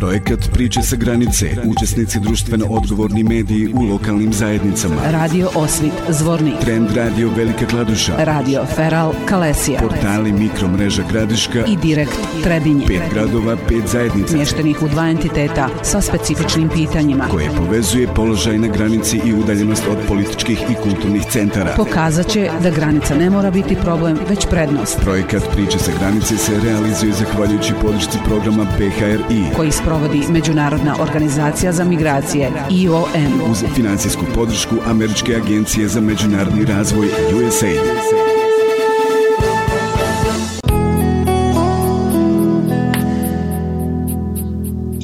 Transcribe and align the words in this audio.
Projekat 0.00 0.48
Priče 0.52 0.82
sa 0.82 0.96
granice, 0.96 1.46
učesnici 1.64 2.20
društveno 2.20 2.66
odgovorni 2.70 3.24
mediji 3.24 3.68
u 3.74 3.82
lokalnim 3.82 4.32
zajednicama. 4.32 4.96
Radio 5.10 5.50
Osvit, 5.54 5.92
Zvornik. 6.08 6.54
Trend 6.60 6.90
Radio 6.96 7.30
Velika 7.36 7.66
Kladuša. 7.66 8.12
Radio 8.18 8.64
Feral, 8.76 9.12
Kalesija. 9.26 9.80
Portali 9.80 10.32
Mikromreža 10.32 11.02
Gradiška. 11.10 11.64
I 11.66 11.76
Direkt, 11.76 12.18
Trebinje. 12.44 12.86
Pet 12.86 13.02
gradova, 13.12 13.56
pet 13.68 13.86
zajednica. 13.86 14.36
Mještenih 14.36 14.82
u 14.82 14.88
dva 14.88 15.08
entiteta 15.08 15.68
sa 15.82 16.00
specifičnim 16.00 16.68
pitanjima. 16.68 17.28
Koje 17.30 17.50
povezuje 17.56 18.08
položaj 18.14 18.58
na 18.58 18.68
granici 18.68 19.20
i 19.24 19.34
udaljenost 19.34 19.84
od 19.90 19.98
političkih 20.08 20.62
i 20.70 20.74
kulturnih 20.82 21.22
centara. 21.30 21.74
Pokazat 21.76 22.26
će 22.26 22.50
da 22.62 22.70
granica 22.70 23.14
ne 23.14 23.30
mora 23.30 23.50
biti 23.50 23.76
problem, 23.76 24.18
već 24.28 24.46
prednost. 24.50 25.00
Projekat 25.00 25.42
Priče 25.52 25.78
sa 25.78 25.92
granice 25.98 26.36
se 26.36 26.60
realizuje 26.64 27.12
zahvaljujući 27.12 27.72
podršci 27.82 28.18
programa 28.24 28.64
BHRI. 28.64 29.44
Koji 29.56 29.72
sprovodi 29.90 30.22
Međunarodna 30.32 30.96
organizacija 31.00 31.72
za 31.72 31.84
migracije 31.84 32.52
IOM. 32.70 33.50
Uz 33.50 33.64
financijsku 33.74 34.24
podršku 34.34 34.74
Američke 34.86 35.36
agencije 35.36 35.88
za 35.88 36.00
međunarodni 36.00 36.64
razvoj 36.64 37.06
USAID. 37.06 37.80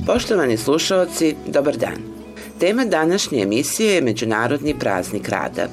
Poštovani 0.06 0.56
slušalci, 0.56 1.34
dobar 1.46 1.76
dan. 1.76 1.98
Tema 2.60 2.84
današnje 2.84 3.42
emisije 3.42 3.94
je 3.94 4.02
Međunarodni 4.02 4.78
praznik 4.78 5.28
rada. 5.28 5.68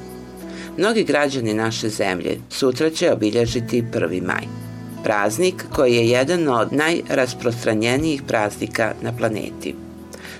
Mnogi 0.77 1.03
građani 1.03 1.53
naše 1.53 1.89
zemlje 1.89 2.37
sutra 2.49 2.89
će 2.89 3.11
obilježiti 3.11 3.83
1. 3.93 4.25
maj. 4.25 4.72
Praznik 5.03 5.65
koji 5.73 5.95
je 5.95 6.09
jedan 6.09 6.47
od 6.47 6.73
najrasprostranjenijih 6.73 8.23
praznika 8.27 8.93
na 9.01 9.11
planeti. 9.17 9.75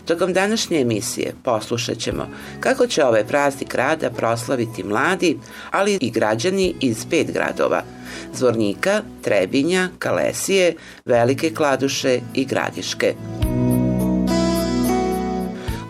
Tokom 0.06 0.34
današnje 0.34 0.82
emisije 0.82 1.34
poslušat 1.44 1.98
ćemo 1.98 2.28
kako 2.60 2.88
će 2.88 3.06
ovaj 3.06 3.24
praznik 3.24 3.76
rada 3.76 4.10
proslaviti 4.10 4.84
mladi, 4.84 5.40
ali 5.72 5.98
i 6.02 6.12
građani 6.12 6.76
iz 6.80 7.06
pet 7.10 7.32
gradova– 7.32 7.84
Zvornika, 8.34 9.02
Trebinja, 9.22 9.90
Kalesije, 10.00 10.76
Velike 11.06 11.54
Kladuše 11.54 12.20
i 12.34 12.46
Gradiške. 12.46 13.16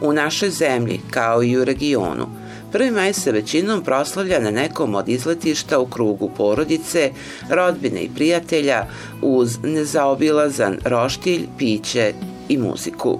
U 0.02 0.14
našoj 0.14 0.50
zemlji, 0.50 1.02
kao 1.12 1.44
i 1.44 1.58
u 1.58 1.66
regionu, 1.66 2.28
1. 2.74 2.92
maj 2.92 3.14
se 3.14 3.32
većinom 3.32 3.84
proslavlja 3.84 4.40
na 4.40 4.52
nekom 4.52 4.96
od 4.96 5.10
izletišta 5.10 5.80
u 5.80 5.86
krugu 5.86 6.30
porodice, 6.38 7.12
rodbine 7.50 8.02
i 8.02 8.10
prijatelja 8.16 8.86
uz 9.22 9.58
nezaobilazan 9.64 10.78
roštilj, 10.86 11.48
piće 11.58 12.14
i 12.50 12.58
muziku. 12.58 13.20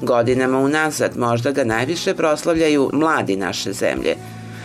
Godinama 0.00 0.58
unazad 0.58 1.16
možda 1.16 1.50
ga 1.50 1.64
najviše 1.64 2.14
proslavljaju 2.14 2.90
mladi 2.92 3.36
naše 3.36 3.72
zemlje, 3.72 4.16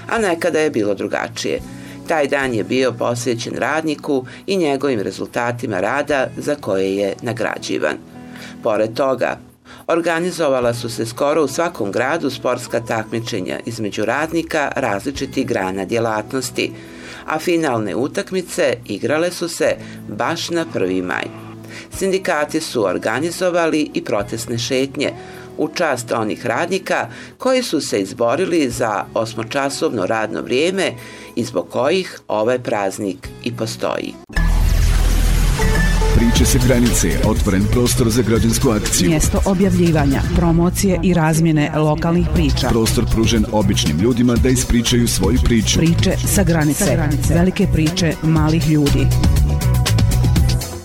a 0.10 0.18
nekada 0.18 0.60
je 0.60 0.70
bilo 0.70 0.94
drugačije. 0.94 1.60
Taj 2.08 2.28
dan 2.28 2.54
je 2.54 2.64
bio 2.64 2.92
posvećen 2.92 3.54
radniku 3.56 4.26
i 4.48 4.58
njegovim 4.58 5.00
rezultatima 5.00 5.80
rada 5.80 6.28
za 6.38 6.56
koje 6.56 6.96
je 6.96 7.16
nagrađivan. 7.22 7.98
Pored 8.64 8.94
toga, 8.94 9.38
organizovala 9.88 10.74
su 10.74 10.90
se 10.90 11.06
skoro 11.06 11.44
u 11.44 11.48
svakom 11.48 11.92
gradu 11.92 12.30
sportska 12.30 12.80
takmičenja 12.80 13.60
između 13.66 14.06
radnika 14.06 14.72
različitih 14.76 15.48
grana 15.48 15.86
djelatnosti, 15.86 16.72
a 17.26 17.40
finalne 17.40 17.96
utakmice 17.96 18.78
igrale 18.86 19.32
su 19.32 19.50
se 19.50 19.76
baš 20.08 20.50
na 20.50 20.66
1. 20.74 21.04
maj. 21.04 21.26
Sindikati 21.98 22.62
su 22.62 22.86
organizovali 22.86 23.92
i 23.94 24.04
protestne 24.04 24.58
šetnje 24.58 25.12
u 25.58 25.68
čast 25.68 26.12
onih 26.12 26.46
radnika 26.46 27.08
koji 27.38 27.64
su 27.64 27.82
se 27.82 28.02
izborili 28.02 28.70
za 28.70 29.06
osmočasovno 29.14 30.06
radno 30.06 30.42
vrijeme 30.42 30.92
i 31.36 31.44
zbog 31.44 31.70
kojih 31.70 32.20
ovaj 32.28 32.60
praznik 32.60 33.28
i 33.44 33.56
postoji. 33.56 34.14
Priče 36.18 36.46
se 36.46 36.60
granice, 36.68 37.08
otvoren 37.26 37.64
prostor 37.72 38.10
za 38.10 38.22
građansku 38.22 38.70
akciju. 38.70 39.10
Mjesto 39.10 39.42
objavljivanja, 39.46 40.22
promocije 40.36 41.00
i 41.04 41.14
razmjene 41.14 41.72
lokalnih 41.76 42.28
priča. 42.34 42.68
Prostor 42.70 43.06
pružen 43.12 43.46
običnim 43.52 44.00
ljudima 44.00 44.36
da 44.36 44.50
ispričaju 44.50 45.08
svoju 45.08 45.40
priču. 45.44 45.80
Priče 45.80 46.12
sa 46.36 46.44
granice, 46.44 46.86
sa 46.86 46.96
granice. 46.96 47.34
velike 47.34 47.68
priče 47.74 48.14
malih 48.24 48.70
ljudi. 48.70 49.08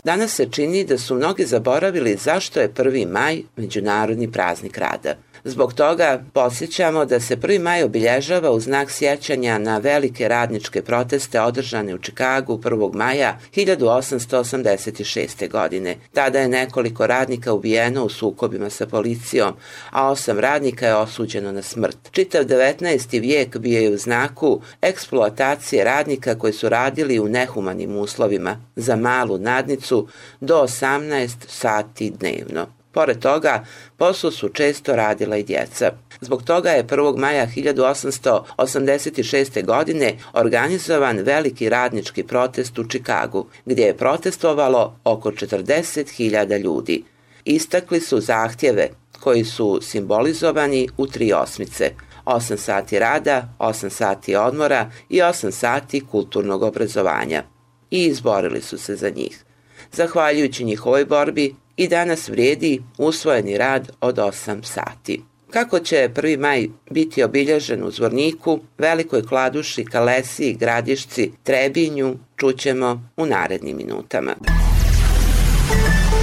Danas 0.05 0.35
se 0.35 0.47
čini 0.51 0.85
da 0.85 0.99
su 0.99 1.15
mnogi 1.15 1.47
zaboravili 1.47 2.19
zašto 2.25 2.61
je 2.61 2.73
1. 2.73 3.11
maj 3.13 3.43
Međunarodni 3.57 4.33
praznik 4.33 4.79
rada. 4.79 5.15
Zbog 5.45 5.75
toga 5.75 6.25
posjećamo 6.33 7.05
da 7.05 7.21
se 7.21 7.37
1. 7.37 7.63
maj 7.63 7.83
obilježava 7.83 8.51
u 8.51 8.61
znak 8.61 8.91
sjećanja 8.91 9.59
na 9.59 9.79
velike 9.79 10.29
radničke 10.29 10.83
proteste 10.83 11.41
održane 11.41 11.95
u 11.95 11.99
Čikagu 11.99 12.59
1. 12.59 12.95
maja 12.95 13.39
1886. 13.57 15.51
godine. 15.51 15.97
Tada 16.13 16.39
je 16.39 16.49
nekoliko 16.49 17.07
radnika 17.07 17.53
ubijeno 17.53 18.05
u 18.05 18.09
sukobima 18.09 18.71
sa 18.71 18.87
policijom, 18.87 19.55
a 19.91 20.11
osam 20.11 20.39
radnika 20.39 20.87
je 20.87 20.97
osuđeno 20.97 21.53
na 21.53 21.63
smrt. 21.63 21.99
Čitav 22.11 22.45
19. 22.45 23.21
vijek 23.21 23.59
bio 23.59 23.81
je 23.81 23.91
u 23.91 23.97
znaku 23.97 24.61
eksploatacije 24.83 25.85
radnika 25.85 26.39
koji 26.39 26.53
su 26.53 26.69
radili 26.69 27.21
u 27.21 27.29
nehumanim 27.29 27.97
uslovima 27.97 28.57
za 28.77 28.97
malu 28.97 29.39
nadnicu 29.39 30.09
do 30.41 30.55
18 30.55 31.31
sati 31.49 32.11
dnevno. 32.11 32.82
Pored 32.93 33.19
toga, 33.19 33.65
posao 33.97 34.31
su 34.31 34.49
često 34.49 34.97
radila 34.97 35.37
i 35.37 35.43
djeca. 35.43 35.93
Zbog 36.21 36.43
toga 36.43 36.71
je 36.71 36.85
1. 36.85 37.17
maja 37.17 37.47
1886. 37.57 39.65
godine 39.65 40.17
organizovan 40.33 41.19
veliki 41.19 41.69
radnički 41.69 42.23
protest 42.23 42.79
u 42.79 42.89
Čikagu, 42.89 43.47
gdje 43.65 43.83
je 43.83 43.97
protestovalo 43.97 44.97
oko 45.05 45.31
40.000 45.31 46.63
ljudi. 46.63 47.05
Istakli 47.45 48.01
su 48.01 48.21
zahtjeve 48.21 48.89
koji 49.21 49.45
su 49.45 49.81
simbolizovani 49.83 50.89
u 50.97 51.07
tri 51.07 51.33
osmice. 51.33 51.91
8 52.25 52.57
sati 52.57 52.99
rada, 52.99 53.49
8 53.59 53.89
sati 53.89 54.37
odmora 54.37 54.91
i 55.09 55.17
8 55.17 55.51
sati 55.51 56.07
kulturnog 56.11 56.63
obrazovanja. 56.63 57.43
I 57.91 58.05
izborili 58.05 58.63
su 58.63 58.79
se 58.79 58.97
za 58.97 59.11
njih. 59.11 59.45
Zahvaljujući 59.93 60.65
njihovoj 60.65 61.05
borbi, 61.05 61.55
i 61.83 61.89
danas 61.89 62.29
vrijedi 62.29 62.83
usvojeni 62.99 63.59
rad 63.59 63.91
od 64.01 64.17
8 64.17 64.65
sati. 64.65 65.23
Kako 65.51 65.79
će 65.79 66.09
1. 66.15 66.39
maj 66.41 66.69
biti 66.91 67.23
obilježen 67.23 67.85
u 67.85 67.91
Zvorniku, 67.91 68.61
Velikoj 68.79 69.23
Kladuši, 69.23 69.85
Kalesiji, 69.85 70.55
Gradišci, 70.55 71.33
Trebinju, 71.43 72.17
čućemo 72.37 73.09
u 73.17 73.27
narednim 73.27 73.77
minutama. 73.77 74.35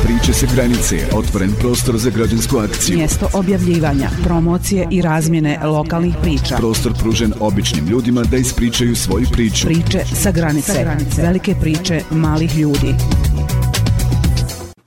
Priče 0.03 0.33
se 0.33 0.47
granice, 0.55 0.97
otvoren 1.13 1.51
prostor 1.59 1.97
za 1.97 2.09
građansku 2.09 2.57
akciju. 2.57 2.97
Mjesto 2.97 3.29
objavljivanja, 3.33 4.09
promocije 4.23 4.87
i 4.91 5.01
razmjene 5.01 5.59
lokalnih 5.63 6.13
priča. 6.21 6.55
Prostor 6.57 6.93
pružen 6.99 7.33
običnim 7.39 7.87
ljudima 7.87 8.23
da 8.23 8.37
ispričaju 8.37 8.95
svoju 8.95 9.25
priču. 9.31 9.67
Priče 9.67 9.99
sa 10.23 10.31
granice, 10.31 10.73
sa 10.73 10.81
granice. 10.83 11.21
velike 11.21 11.55
priče 11.61 12.01
malih 12.11 12.57
ljudi. 12.57 12.95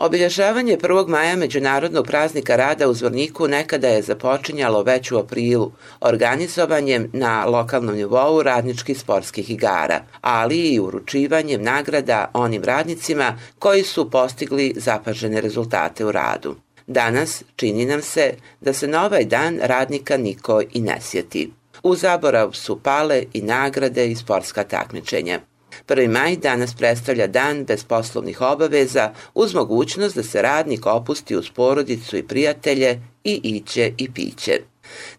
Obilježavanje 0.02 0.76
1. 0.76 1.08
maja 1.08 1.36
Međunarodnog 1.36 2.06
praznika 2.06 2.56
rada 2.56 2.88
u 2.88 2.94
Zvorniku 2.94 3.48
nekada 3.48 3.88
je 3.88 4.02
započinjalo 4.02 4.82
već 4.82 5.12
u 5.12 5.18
aprilu 5.18 5.72
organizovanjem 6.00 7.10
na 7.12 7.44
lokalnom 7.46 7.94
nivou 7.94 8.42
radničkih 8.42 8.98
sportskih 9.00 9.50
igara, 9.50 10.00
ali 10.20 10.58
i 10.58 10.80
uručivanjem 10.80 11.62
nagrada 11.62 12.30
onim 12.34 12.64
radnicima 12.64 13.38
koji 13.58 13.82
su 13.82 14.10
postigli 14.10 14.72
zapažene 14.76 15.40
rezultate 15.40 16.04
u 16.04 16.12
radu. 16.12 16.54
Danas 16.87 17.43
čini 17.56 17.87
nam 17.87 18.02
se 18.02 18.34
da 18.60 18.72
se 18.72 18.88
na 18.88 19.04
ovaj 19.04 19.25
dan 19.25 19.58
radnika 19.62 20.16
niko 20.16 20.62
i 20.72 20.81
ne 20.81 20.99
sjeti. 21.00 21.52
U 21.82 21.94
zaborav 21.94 22.52
su 22.52 22.81
pale 22.82 23.22
i 23.32 23.43
nagrade 23.43 24.06
i 24.06 24.16
sportska 24.16 24.64
takmičenja. 24.64 25.40
1. 25.88 26.08
maj 26.08 26.36
danas 26.36 26.74
predstavlja 26.74 27.26
dan 27.26 27.64
bez 27.64 27.84
poslovnih 27.84 28.40
obaveza 28.40 29.12
uz 29.34 29.54
mogućnost 29.54 30.16
da 30.16 30.22
se 30.22 30.42
radnik 30.42 30.86
opusti 30.86 31.36
uz 31.36 31.50
porodicu 31.50 32.16
i 32.16 32.22
prijatelje 32.22 33.00
i 33.24 33.40
iće 33.44 33.92
i 33.98 34.12
piće. 34.12 34.60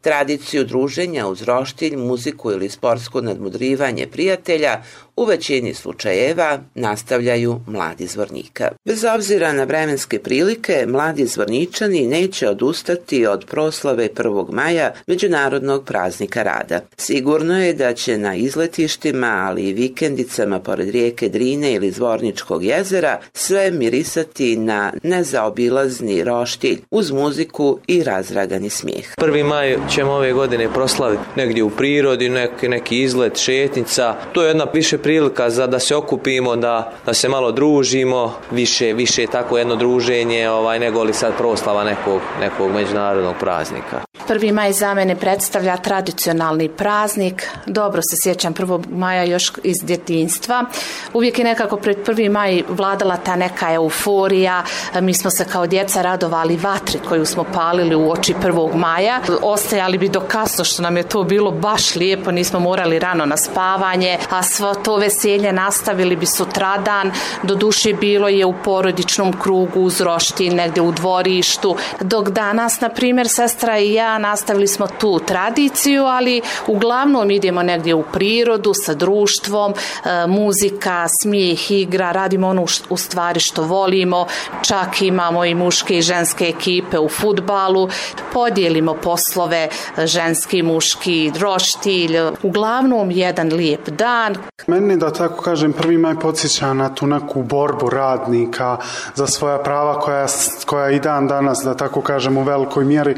Tradiciju 0.03 0.63
druženja 0.63 1.27
uz 1.27 1.41
roštilj, 1.41 1.95
muziku 1.95 2.51
ili 2.51 2.69
sportsko 2.69 3.21
nadmudrivanje 3.21 4.07
prijatelja 4.07 4.81
u 5.15 5.25
većini 5.25 5.73
slučajeva 5.73 6.59
nastavljaju 6.75 7.59
mladi 7.67 8.07
zvornika. 8.07 8.71
Bez 8.85 9.03
obzira 9.15 9.53
na 9.53 9.63
vremenske 9.63 10.19
prilike, 10.19 10.85
mladi 10.87 11.25
zvorničani 11.25 12.07
neće 12.07 12.49
odustati 12.49 13.25
od 13.25 13.45
proslave 13.45 14.09
1. 14.09 14.51
maja 14.51 14.93
Međunarodnog 15.07 15.85
praznika 15.85 16.43
rada. 16.43 16.79
Sigurno 16.97 17.63
je 17.63 17.73
da 17.73 17.93
će 17.93 18.17
na 18.17 18.35
izletištima, 18.35 19.45
ali 19.47 19.63
i 19.63 19.73
vikendicama 19.73 20.59
pored 20.59 20.89
rijeke 20.89 21.29
Drine 21.29 21.73
ili 21.73 21.91
Zvorničkog 21.91 22.63
jezera 22.63 23.19
sve 23.33 23.71
mirisati 23.71 24.57
na 24.57 24.93
nezaobilazni 25.03 26.23
roštilj 26.23 26.81
uz 26.91 27.11
muziku 27.11 27.79
i 27.87 28.03
razragani 28.03 28.69
smijeh. 28.69 29.15
1. 29.17 29.43
maj 29.43 29.77
ćemo 29.93 30.11
ove 30.11 30.33
godine 30.33 30.69
proslaviti 30.73 31.23
negdje 31.35 31.63
u 31.63 31.69
prirodi, 31.69 32.29
neki, 32.29 32.67
neki 32.67 33.01
izlet, 33.01 33.37
šetnica. 33.37 34.15
To 34.33 34.41
je 34.41 34.47
jedna 34.47 34.65
više 34.73 34.97
prilika 34.97 35.49
za 35.49 35.67
da 35.67 35.79
se 35.79 35.95
okupimo, 35.95 36.55
da, 36.55 36.93
da 37.05 37.13
se 37.13 37.29
malo 37.29 37.51
družimo, 37.51 38.33
više, 38.51 38.93
više 38.93 39.27
tako 39.27 39.57
jedno 39.57 39.75
druženje 39.75 40.49
ovaj, 40.49 40.79
nego 40.79 41.03
li 41.03 41.13
sad 41.13 41.37
proslava 41.37 41.83
nekog, 41.83 42.21
nekog 42.39 42.71
međunarodnog 42.71 43.35
praznika. 43.39 44.12
1. 44.29 44.51
maj 44.53 44.73
za 44.73 44.93
mene 44.93 45.15
predstavlja 45.15 45.77
tradicionalni 45.77 46.69
praznik. 46.69 47.47
Dobro 47.65 48.01
se 48.01 48.15
sjećam 48.23 48.53
1. 48.53 48.83
maja 48.89 49.23
još 49.23 49.51
iz 49.63 49.77
djetinstva. 49.83 50.65
Uvijek 51.13 51.39
je 51.39 51.45
nekako 51.45 51.77
pred 51.77 51.97
1. 52.07 52.31
maj 52.31 52.63
vladala 52.67 53.17
ta 53.17 53.35
neka 53.35 53.73
euforija. 53.73 54.63
Mi 55.01 55.13
smo 55.13 55.31
se 55.31 55.45
kao 55.45 55.67
djeca 55.67 56.01
radovali 56.01 56.57
vatri 56.57 56.99
koju 57.09 57.25
smo 57.25 57.43
palili 57.43 57.95
u 57.95 58.11
oči 58.11 58.33
1. 58.43 58.75
maja. 58.75 59.19
Ostajali 59.41 59.97
bi 59.97 60.09
do 60.09 60.19
kasno 60.19 60.63
što 60.63 60.81
nam 60.81 60.97
je 60.97 61.03
to 61.03 61.23
bilo 61.23 61.51
baš 61.51 61.95
lijepo. 61.95 62.31
Nismo 62.31 62.59
morali 62.59 62.99
rano 62.99 63.25
na 63.25 63.37
spavanje, 63.37 64.17
a 64.29 64.43
svo 64.43 64.73
to 64.73 64.95
veselje 64.95 65.53
nastavili 65.53 66.15
bi 66.15 66.25
sutradan. 66.25 67.11
Do 67.43 67.55
duše 67.55 67.93
bilo 67.93 68.27
je 68.27 68.45
u 68.45 68.53
porodičnom 68.63 69.39
krugu 69.39 69.79
uz 69.79 70.01
roštin, 70.01 70.55
negde 70.55 70.81
u 70.81 70.91
dvorištu. 70.91 71.75
Dok 72.01 72.29
danas, 72.29 72.81
na 72.81 72.89
primjer, 72.89 73.29
sestra 73.29 73.79
i 73.79 73.93
ja 73.93 74.12
nastavili 74.17 74.67
smo 74.67 74.87
tu 74.87 75.19
tradiciju, 75.19 76.03
ali 76.03 76.41
uglavnom 76.67 77.31
idemo 77.31 77.63
negdje 77.63 77.95
u 77.95 78.03
prirodu 78.03 78.73
sa 78.73 78.93
društvom, 78.93 79.73
e, 79.73 80.27
muzika, 80.27 81.05
smijeh, 81.21 81.71
igra, 81.71 82.11
radimo 82.11 82.47
ono 82.47 82.65
u 82.89 82.97
stvari 82.97 83.39
što 83.39 83.63
volimo, 83.63 84.27
čak 84.61 85.01
imamo 85.01 85.45
i 85.45 85.55
muške 85.55 85.97
i 85.97 86.01
ženske 86.01 86.45
ekipe 86.45 86.99
u 86.99 87.09
futbalu, 87.09 87.89
podijelimo 88.33 88.93
poslove 88.93 89.69
e, 89.97 90.07
ženski, 90.07 90.63
muški, 90.63 91.31
roštilj, 91.39 92.17
uglavnom 92.43 93.11
jedan 93.11 93.53
lijep 93.53 93.89
dan. 93.89 94.35
Meni 94.67 94.97
da 94.97 95.13
tako 95.13 95.41
kažem 95.41 95.73
prvi 95.73 95.97
maj 95.97 96.15
podsjeća 96.19 96.73
na 96.73 96.95
tu 96.95 97.07
neku 97.07 97.43
borbu 97.43 97.89
radnika 97.89 98.77
za 99.15 99.27
svoja 99.27 99.57
prava 99.57 99.99
koja, 99.99 100.25
koja 100.65 100.89
i 100.89 100.99
dan 100.99 101.27
danas 101.27 101.61
da 101.63 101.77
tako 101.77 102.01
kažem 102.01 102.37
u 102.37 102.43
velikoj 102.43 102.85
mjeri 102.85 103.15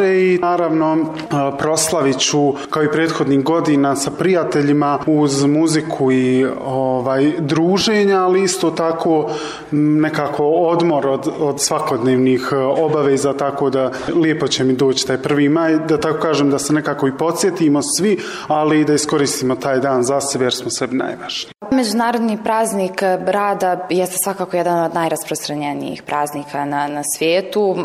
plaže 0.00 0.20
i 0.20 0.38
naravno 0.38 0.96
e, 0.96 1.58
proslavit 1.58 2.18
ću 2.18 2.52
kao 2.70 2.82
i 2.82 2.92
prethodnih 2.92 3.42
godina 3.44 3.96
sa 3.96 4.10
prijateljima 4.10 4.98
uz 5.06 5.44
muziku 5.44 6.12
i 6.12 6.46
ovaj 6.64 7.32
druženja, 7.38 8.24
ali 8.24 8.42
isto 8.42 8.70
tako 8.70 9.30
nekako 9.70 10.44
odmor 10.44 11.06
od, 11.06 11.28
od 11.40 11.60
svakodnevnih 11.60 12.48
e, 12.52 12.56
obaveza, 12.56 13.32
tako 13.32 13.70
da 13.70 13.90
lijepo 14.14 14.48
će 14.48 14.64
mi 14.64 14.72
doći 14.72 15.06
taj 15.06 15.18
prvi 15.18 15.48
maj, 15.48 15.78
da 15.78 16.00
tako 16.00 16.18
kažem 16.18 16.50
da 16.50 16.58
se 16.58 16.72
nekako 16.72 17.08
i 17.08 17.16
podsjetimo 17.18 17.80
svi, 17.82 18.18
ali 18.48 18.80
i 18.80 18.84
da 18.84 18.94
iskoristimo 18.94 19.54
taj 19.54 19.80
dan 19.80 20.02
za 20.02 20.20
sebe 20.20 20.44
jer 20.44 20.54
smo 20.54 20.70
sebi 20.70 20.96
najvažniji. 20.96 21.52
Međunarodni 21.72 22.38
praznik 22.44 23.02
e, 23.02 23.18
rada 23.26 23.86
jeste 23.90 24.16
svakako 24.24 24.56
jedan 24.56 24.84
od 24.84 24.94
najrasprostranjenijih 24.94 26.02
praznika 26.02 26.64
na, 26.64 26.88
na 26.88 27.02
svijetu. 27.16 27.76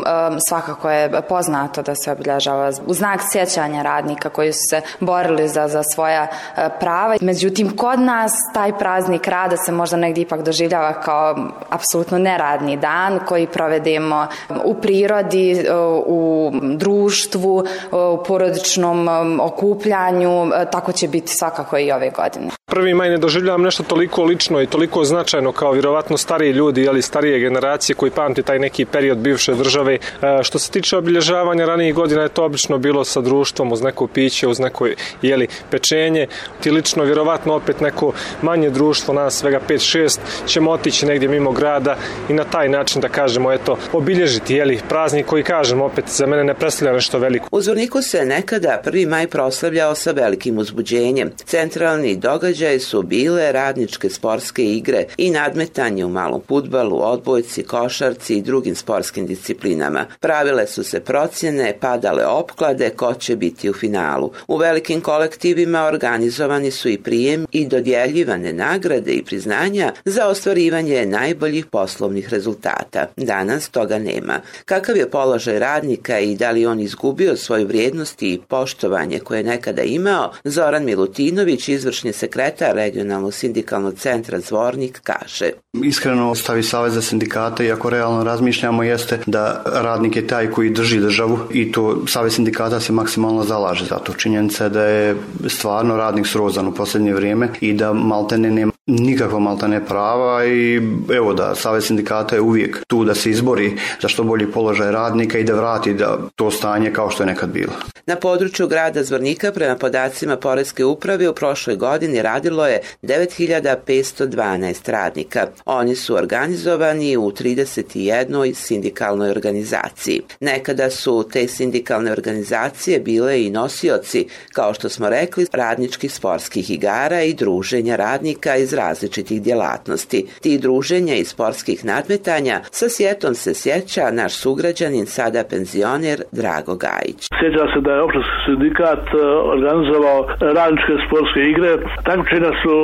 Svakako 0.48 0.90
je 0.90 1.22
poznato 1.28 1.82
da 1.82 1.94
se 1.94 2.05
obilježava 2.12 2.70
u 2.86 2.94
znak 2.94 3.20
sjećanja 3.32 3.82
radnika 3.82 4.28
koji 4.28 4.52
su 4.52 4.60
se 4.70 4.80
borili 5.00 5.48
za, 5.48 5.68
za 5.68 5.82
svoja 5.94 6.26
e, 6.56 6.68
prava. 6.80 7.16
Međutim, 7.20 7.76
kod 7.76 8.00
nas 8.00 8.32
taj 8.54 8.78
praznik 8.78 9.28
rada 9.28 9.56
se 9.56 9.72
možda 9.72 9.96
negdje 9.96 10.22
ipak 10.22 10.42
doživljava 10.42 11.00
kao 11.00 11.36
apsolutno 11.70 12.18
neradni 12.18 12.76
dan 12.76 13.20
koji 13.26 13.46
provedemo 13.46 14.26
u 14.64 14.74
prirodi, 14.74 15.52
e, 15.52 15.74
u 16.06 16.52
društvu, 16.62 17.64
e, 17.92 17.96
u 17.96 18.24
porodičnom 18.24 19.08
okupljanju. 19.40 20.50
Tako 20.72 20.92
će 20.92 21.08
biti 21.08 21.32
svakako 21.32 21.78
i 21.78 21.92
ove 21.92 22.10
godine. 22.10 22.50
Prvi 22.70 22.94
maj 22.94 23.10
ne 23.10 23.18
doživljavam 23.18 23.62
nešto 23.62 23.82
toliko 23.82 24.24
lično 24.24 24.62
i 24.62 24.66
toliko 24.66 25.04
značajno 25.04 25.52
kao 25.52 25.72
vjerovatno 25.72 26.16
stariji 26.16 26.52
ljudi, 26.52 26.88
ali 26.88 27.02
starije 27.02 27.38
generacije 27.40 27.96
koji 27.96 28.10
pamti 28.10 28.42
taj 28.42 28.58
neki 28.58 28.84
period 28.84 29.18
bivše 29.18 29.54
države. 29.54 29.94
E, 29.94 29.98
što 30.42 30.58
se 30.58 30.70
tiče 30.70 30.96
obilježavanja 30.96 31.66
ranijih 31.66 31.94
godina 31.94 32.22
je 32.22 32.28
to 32.28 32.44
obično 32.44 32.78
bilo 32.78 33.04
sa 33.04 33.20
društvom 33.20 33.72
uz 33.72 33.82
neko 33.82 34.06
piće, 34.06 34.48
uz 34.48 34.58
neko 34.58 34.88
jeli, 35.22 35.48
pečenje. 35.70 36.26
Ti 36.60 36.70
lično 36.70 37.04
vjerovatno 37.04 37.54
opet 37.54 37.80
neko 37.80 38.12
manje 38.42 38.70
društvo, 38.70 39.14
nas 39.14 39.34
svega 39.34 39.60
5-6, 39.68 40.18
ćemo 40.46 40.70
otići 40.70 41.06
negdje 41.06 41.28
mimo 41.28 41.52
grada 41.52 41.96
i 42.28 42.32
na 42.32 42.44
taj 42.44 42.68
način 42.68 43.00
da 43.00 43.08
kažemo, 43.08 43.52
eto, 43.52 43.78
obilježiti 43.92 44.54
jeli, 44.54 44.80
praznik 44.88 45.26
koji 45.26 45.42
kažem 45.42 45.82
opet 45.82 46.04
za 46.08 46.26
mene 46.26 46.44
ne 46.44 46.54
predstavlja 46.54 46.92
nešto 46.94 47.18
veliko. 47.18 47.48
U 47.50 47.60
Zvorniku 47.60 48.02
se 48.02 48.24
nekada 48.24 48.82
1. 48.86 49.08
maj 49.08 49.26
proslavljao 49.26 49.94
sa 49.94 50.10
velikim 50.10 50.58
uzbuđenjem. 50.58 51.32
Centralni 51.44 52.16
događaj 52.16 52.55
su 52.80 53.02
bile 53.02 53.52
radničke 53.52 54.10
sportske 54.10 54.64
igre 54.64 55.04
i 55.16 55.30
nadmetanje 55.30 56.04
u 56.04 56.08
malom 56.08 56.42
futbalu, 56.48 57.00
odbojci, 57.02 57.62
košarci 57.62 58.34
i 58.36 58.42
drugim 58.42 58.74
sportskim 58.74 59.26
disciplinama. 59.26 60.06
Pravile 60.20 60.66
su 60.66 60.84
se 60.84 61.00
procjene, 61.00 61.76
padale 61.80 62.26
opklade 62.26 62.90
ko 62.90 63.14
će 63.14 63.36
biti 63.36 63.70
u 63.70 63.74
finalu. 63.74 64.30
U 64.48 64.56
velikim 64.56 65.00
kolektivima 65.00 65.84
organizovani 65.84 66.70
su 66.70 66.88
i 66.88 66.98
prijem 66.98 67.46
i 67.52 67.66
dodjeljivane 67.66 68.52
nagrade 68.52 69.12
i 69.12 69.24
priznanja 69.24 69.92
za 70.04 70.26
ostvarivanje 70.26 71.06
najboljih 71.06 71.66
poslovnih 71.66 72.28
rezultata. 72.28 73.06
Danas 73.16 73.68
toga 73.68 73.98
nema. 73.98 74.40
Kakav 74.64 74.96
je 74.96 75.10
položaj 75.10 75.58
radnika 75.58 76.18
i 76.18 76.36
da 76.36 76.50
li 76.50 76.66
on 76.66 76.80
izgubio 76.80 77.36
svoju 77.36 77.66
vrijednost 77.66 78.22
i 78.22 78.40
poštovanje 78.48 79.18
koje 79.18 79.42
nekada 79.42 79.82
imao, 79.82 80.32
Zoran 80.44 80.84
Milutinović, 80.84 81.68
izvršni 81.68 82.12
sekretar 82.12 82.45
regionalnog 82.60 83.34
sindikalnog 83.34 83.94
centra 83.94 84.40
Zvornik, 84.40 85.00
kaže. 85.02 85.50
Iskreno 85.84 86.34
stavi 86.34 86.62
Saveza 86.62 87.02
sindikata, 87.02 87.64
i 87.64 87.72
ako 87.72 87.90
realno 87.90 88.24
razmišljamo, 88.24 88.82
jeste 88.82 89.18
da 89.26 89.62
radnik 89.66 90.16
je 90.16 90.26
taj 90.26 90.50
koji 90.50 90.70
drži 90.70 91.00
državu 91.00 91.38
i 91.50 91.72
to 91.72 92.06
Savez 92.06 92.34
sindikata 92.34 92.80
se 92.80 92.92
maksimalno 92.92 93.44
zalaže 93.44 93.84
za 93.84 93.98
to. 93.98 94.12
Činjenica 94.12 94.68
da 94.68 94.84
je 94.84 95.16
stvarno 95.46 95.96
radnik 95.96 96.26
srozan 96.26 96.68
u 96.68 96.74
posljednje 96.74 97.14
vrijeme 97.14 97.48
i 97.60 97.72
da 97.72 97.92
maltene 97.92 98.50
nema 98.50 98.72
nikakva 98.86 99.38
maltene 99.38 99.84
prava 99.84 100.44
i 100.44 100.80
evo 101.14 101.34
da 101.34 101.54
Savez 101.54 101.86
sindikata 101.86 102.34
je 102.34 102.40
uvijek 102.40 102.84
tu 102.86 103.04
da 103.04 103.14
se 103.14 103.30
izbori 103.30 103.78
za 104.02 104.08
što 104.08 104.24
bolji 104.24 104.52
položaj 104.52 104.92
radnika 104.92 105.38
i 105.38 105.44
da 105.44 105.54
vrati 105.54 105.94
da 105.94 106.18
to 106.36 106.50
stanje 106.50 106.92
kao 106.92 107.10
što 107.10 107.22
je 107.22 107.26
nekad 107.26 107.48
bilo. 107.48 107.72
Na 108.06 108.16
području 108.16 108.68
grada 108.68 109.02
Zvornika 109.02 109.52
prema 109.52 109.76
podacima 109.76 110.36
Poreske 110.36 110.84
uprave 110.84 111.28
u 111.28 111.34
prošloj 111.34 111.76
godini 111.76 112.22
radilo 112.22 112.66
je 112.66 112.80
9512 113.02 114.90
radnika. 114.90 115.46
Oni 115.64 115.96
su 115.96 116.14
organizovani 116.14 117.16
u 117.16 117.30
31. 117.30 118.54
sindikalnoj 118.54 119.30
organizaciji. 119.30 120.22
Nekada 120.40 120.90
su 120.90 121.28
te 121.32 121.48
sindikalne 121.48 122.12
organizacije 122.12 123.00
bile 123.00 123.42
i 123.42 123.50
nosioci, 123.50 124.26
kao 124.52 124.74
što 124.74 124.88
smo 124.88 125.08
rekli, 125.08 125.46
radničkih 125.52 126.12
sportskih 126.12 126.70
igara 126.70 127.22
i 127.22 127.34
druženja 127.34 127.96
radnika 127.96 128.56
iz 128.56 128.75
različitih 128.76 129.42
djelatnosti. 129.42 130.26
Ti 130.42 130.58
druženja 130.58 131.14
i 131.14 131.24
sportskih 131.24 131.84
nadmetanja 131.84 132.56
sa 132.70 132.86
sjetom 132.88 133.34
se 133.34 133.54
sjeća 133.54 134.04
naš 134.20 134.34
sugrađanin, 134.42 135.06
sada 135.06 135.42
penzioner 135.50 136.18
Drago 136.38 136.74
Gajić. 136.84 137.20
Sjeća 137.38 137.64
se 137.72 137.78
da 137.86 137.92
je 137.92 138.02
opštinski 138.06 138.36
sindikat 138.46 139.04
e, 139.14 139.16
organizovao 139.54 140.18
radničke 140.58 140.94
sportske 141.06 141.40
igre. 141.52 141.72
Takmičenja 142.08 142.52
su 142.62 142.74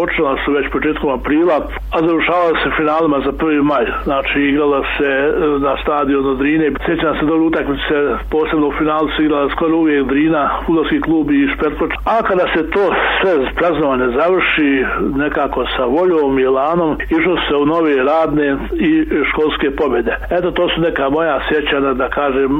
počela 0.00 0.32
su 0.44 0.48
već 0.56 0.66
početkom 0.76 1.10
aprila, 1.18 1.56
a 1.94 1.96
završavala 2.06 2.52
se 2.62 2.68
finalima 2.80 3.18
za 3.26 3.32
1. 3.32 3.62
maj. 3.72 3.86
Znači 4.08 4.38
igrala 4.50 4.80
se 4.96 5.10
e, 5.24 5.30
na 5.66 5.74
stadionu 5.82 6.34
Drine. 6.40 6.66
Sjećam 6.86 7.12
se 7.18 7.24
dobro 7.30 7.44
utakmice, 7.50 7.96
posebno 8.34 8.66
u 8.68 8.76
finalu 8.80 9.06
se 9.14 9.18
igrala 9.22 9.54
skoro 9.54 9.74
uvijek 9.82 10.02
Drina, 10.12 10.42
futbolski 10.64 11.00
klub 11.06 11.26
i 11.30 11.50
Šperkoč. 11.54 11.92
A 12.14 12.16
kada 12.28 12.46
se 12.54 12.70
to 12.74 12.84
sve 13.18 13.32
praznovanje 13.58 14.08
završi, 14.18 14.70
neka 15.22 15.41
nekako 15.42 15.64
sa 15.76 15.84
voljom 15.84 16.38
i 16.38 16.44
lanom 16.44 16.98
išlo 17.10 17.36
se 17.48 17.54
u 17.56 17.66
nove 17.66 17.94
radne 17.94 18.46
i 18.80 19.04
školske 19.30 19.76
pobjede. 19.76 20.16
Eto, 20.30 20.50
to 20.50 20.68
su 20.74 20.80
neka 20.80 21.10
moja 21.10 21.40
sjećana, 21.48 21.94
da 21.94 22.08
kažem, 22.08 22.50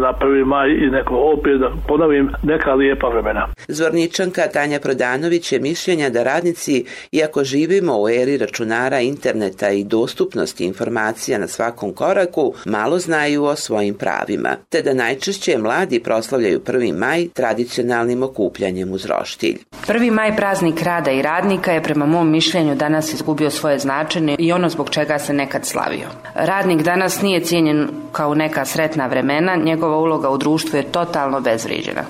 na 0.00 0.12
prvi 0.12 0.44
maj 0.44 0.68
i 0.70 0.90
neko 0.90 1.14
opet, 1.34 1.60
da 1.60 1.70
ponovim, 1.88 2.30
neka 2.42 2.74
lijepa 2.74 3.08
vremena. 3.08 3.48
Zvorničanka 3.68 4.42
Tanja 4.52 4.80
Prodanović 4.80 5.52
je 5.52 5.60
mišljenja 5.60 6.10
da 6.10 6.22
radnici, 6.22 6.84
iako 7.12 7.44
živimo 7.44 8.02
u 8.02 8.08
eri 8.08 8.38
računara, 8.38 9.00
interneta 9.00 9.70
i 9.70 9.84
dostupnosti 9.84 10.64
informacija 10.64 11.38
na 11.38 11.46
svakom 11.46 11.92
koraku, 11.92 12.54
malo 12.66 12.98
znaju 12.98 13.44
o 13.44 13.56
svojim 13.56 13.94
pravima, 13.94 14.50
te 14.68 14.82
da 14.82 14.94
najčešće 14.94 15.58
mladi 15.58 16.02
proslavljaju 16.02 16.60
1. 16.60 16.98
maj 16.98 17.28
tradicionalnim 17.34 18.22
okupljanjem 18.22 18.92
uz 18.92 19.06
roštilj. 19.06 19.58
1. 19.86 20.10
maj 20.10 20.36
praznik 20.36 20.82
rada 20.82 21.10
i 21.10 21.22
radnika 21.22 21.72
je 21.72 21.82
prema 21.82 22.06
mom 22.06 22.31
mišljenju 22.32 22.74
danas 22.74 23.12
izgubio 23.12 23.50
svoje 23.50 23.78
značenje 23.78 24.36
i 24.38 24.52
ono 24.52 24.68
zbog 24.68 24.90
čega 24.90 25.18
se 25.18 25.32
nekad 25.32 25.66
slavio. 25.66 26.08
Radnik 26.34 26.82
danas 26.82 27.22
nije 27.22 27.44
cijenjen 27.44 27.88
kao 28.12 28.34
neka 28.34 28.64
sretna 28.64 29.06
vremena, 29.06 29.56
njegova 29.56 29.96
uloga 29.96 30.30
u 30.30 30.38
društvu 30.38 30.76
je 30.76 30.92
totalno 30.92 31.40
bezvriđena. 31.40 32.02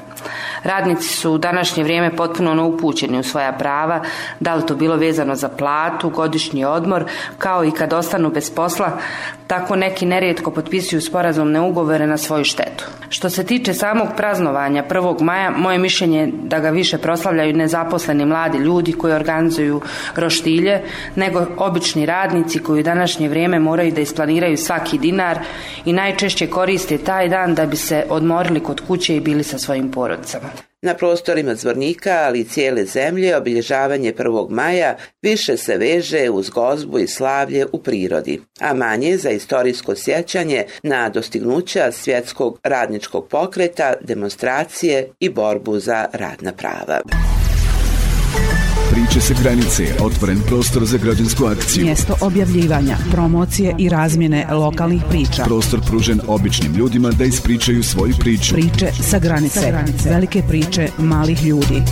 Radnici 0.64 1.09
su 1.09 1.33
u 1.33 1.38
današnje 1.38 1.85
vrijeme 1.85 2.17
potpuno 2.17 2.55
neupućeni 2.55 3.19
u 3.19 3.23
svoja 3.23 3.52
prava, 3.52 4.00
da 4.41 4.55
li 4.55 4.67
to 4.67 4.75
bilo 4.75 4.97
vezano 4.97 5.35
za 5.35 5.49
platu, 5.49 6.11
godišnji 6.11 6.64
odmor, 6.64 7.05
kao 7.38 7.64
i 7.64 7.71
kad 7.71 7.93
ostanu 7.93 8.31
bez 8.31 8.50
posla, 8.50 8.99
tako 9.47 9.76
neki 9.76 10.07
nerijetko 10.07 10.50
potpisuju 10.50 11.00
sporazumne 11.00 11.61
ugovore 11.61 12.07
na 12.07 12.17
svoju 12.17 12.45
štetu. 12.45 12.85
Što 13.09 13.31
se 13.31 13.47
tiče 13.47 13.75
samog 13.75 14.09
praznovanja 14.17 14.85
1. 14.91 15.21
maja, 15.21 15.50
moje 15.50 15.79
mišljenje 15.79 16.21
je 16.21 16.31
da 16.33 16.59
ga 16.59 16.71
više 16.71 16.99
proslavljaju 16.99 17.57
nezaposleni 17.57 18.25
mladi 18.25 18.59
ljudi 18.59 18.93
koji 18.93 19.12
organizuju 19.14 19.81
roštilje, 20.19 20.83
nego 21.16 21.47
obični 21.57 22.07
radnici 22.07 22.59
koji 22.59 22.81
u 22.81 22.85
današnje 22.85 23.28
vrijeme 23.28 23.59
moraju 23.59 23.92
da 23.92 24.00
isplaniraju 24.00 24.57
svaki 24.57 24.99
dinar 24.99 25.38
i 25.85 25.92
najčešće 25.92 26.47
koriste 26.47 26.99
taj 26.99 27.28
dan 27.28 27.54
da 27.54 27.66
bi 27.66 27.76
se 27.76 28.04
odmorili 28.09 28.61
kod 28.61 28.81
kuće 28.81 29.16
i 29.16 29.21
bili 29.21 29.45
sa 29.45 29.59
svojim 29.59 29.90
porodicama. 29.90 30.49
Na 30.85 30.95
prostorima 30.95 31.54
Zvornika, 31.54 32.11
ali 32.26 32.40
i 32.40 32.45
cijele 32.45 32.85
zemlje, 32.85 33.37
obilježavanje 33.37 34.12
1. 34.12 34.50
maja 34.50 34.97
više 35.23 35.57
se 35.57 35.76
veže 35.76 36.31
uz 36.31 36.50
gozbu 36.50 36.99
i 36.99 37.07
slavlje 37.07 37.66
u 37.73 37.78
prirodi, 37.78 38.40
a 38.61 38.75
manje 38.75 39.16
za 39.16 39.31
istorijsko 39.31 39.95
sjećanje 39.97 40.64
na 40.83 41.09
dostignuća 41.09 41.92
svjetskog 41.92 42.59
radničkog 42.62 43.28
pokreta, 43.28 43.95
demonstracije 44.00 45.09
i 45.21 45.28
borbu 45.28 45.78
za 45.78 46.07
radna 46.12 46.52
prava. 46.52 47.00
Priče 48.92 49.20
se 49.20 49.34
granice, 49.42 49.84
otvoren 50.00 50.40
prostor 50.46 50.84
za 50.84 50.99
građansku 50.99 51.44
akciju. 51.44 51.84
Mjesto 51.84 52.16
objavljivanja, 52.20 52.96
promocije 53.12 53.75
i 53.78 53.88
razmjene 53.88 54.46
lokalnih 54.54 55.02
priča. 55.08 55.44
Prostor 55.44 55.80
pružen 55.87 56.20
običnim 56.26 56.75
ljudima 56.75 57.11
da 57.11 57.25
ispričaju 57.25 57.82
svoju 57.82 58.14
priču. 58.20 58.54
Priče 58.54 58.92
sa 59.11 59.18
granice, 59.18 59.61
sa 59.61 59.70
granice. 59.70 60.08
velike 60.11 60.42
priče 60.49 60.88
malih 60.99 61.44
ljudi. 61.44 61.82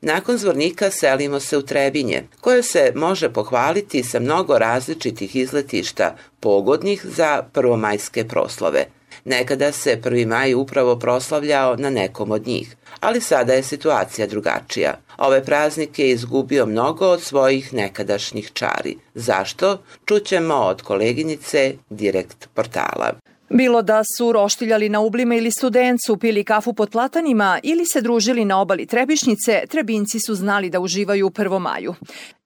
Nakon 0.00 0.38
zvornika 0.38 0.90
selimo 0.90 1.40
se 1.40 1.58
u 1.58 1.62
Trebinje, 1.62 2.22
koje 2.40 2.62
se 2.62 2.92
može 2.94 3.28
pohvaliti 3.28 4.02
sa 4.02 4.20
mnogo 4.20 4.58
različitih 4.58 5.36
izletišta 5.36 6.16
pogodnih 6.40 7.06
za 7.16 7.42
prvomajske 7.52 8.24
proslove. 8.24 8.84
Nekada 9.28 9.72
se 9.72 10.00
1. 10.02 10.26
maj 10.26 10.54
upravo 10.54 10.98
proslavljao 10.98 11.76
na 11.76 11.90
nekom 11.90 12.30
od 12.30 12.46
njih, 12.46 12.76
ali 13.00 13.20
sada 13.20 13.52
je 13.52 13.62
situacija 13.62 14.26
drugačija. 14.26 14.94
Ove 15.18 15.44
praznike 15.44 16.02
je 16.02 16.10
izgubio 16.10 16.66
mnogo 16.66 17.06
od 17.06 17.22
svojih 17.22 17.74
nekadašnjih 17.74 18.50
čari. 18.52 18.96
Zašto? 19.14 19.78
Čućemo 20.04 20.54
od 20.54 20.82
koleginice 20.82 21.74
direkt 21.90 22.48
portala. 22.54 23.12
Bilo 23.48 23.82
da 23.82 24.02
su 24.16 24.32
roštiljali 24.32 24.88
na 24.88 25.00
ublima 25.00 25.34
ili 25.34 25.50
studencu, 25.50 26.16
pili 26.16 26.44
kafu 26.44 26.72
pod 26.72 26.90
platanima 26.90 27.60
ili 27.62 27.86
se 27.86 28.00
družili 28.00 28.44
na 28.44 28.60
obali 28.60 28.86
Trebišnjice, 28.86 29.62
Trebinci 29.68 30.20
su 30.20 30.34
znali 30.34 30.70
da 30.70 30.80
uživaju 30.80 31.26
u 31.26 31.30
1. 31.30 31.94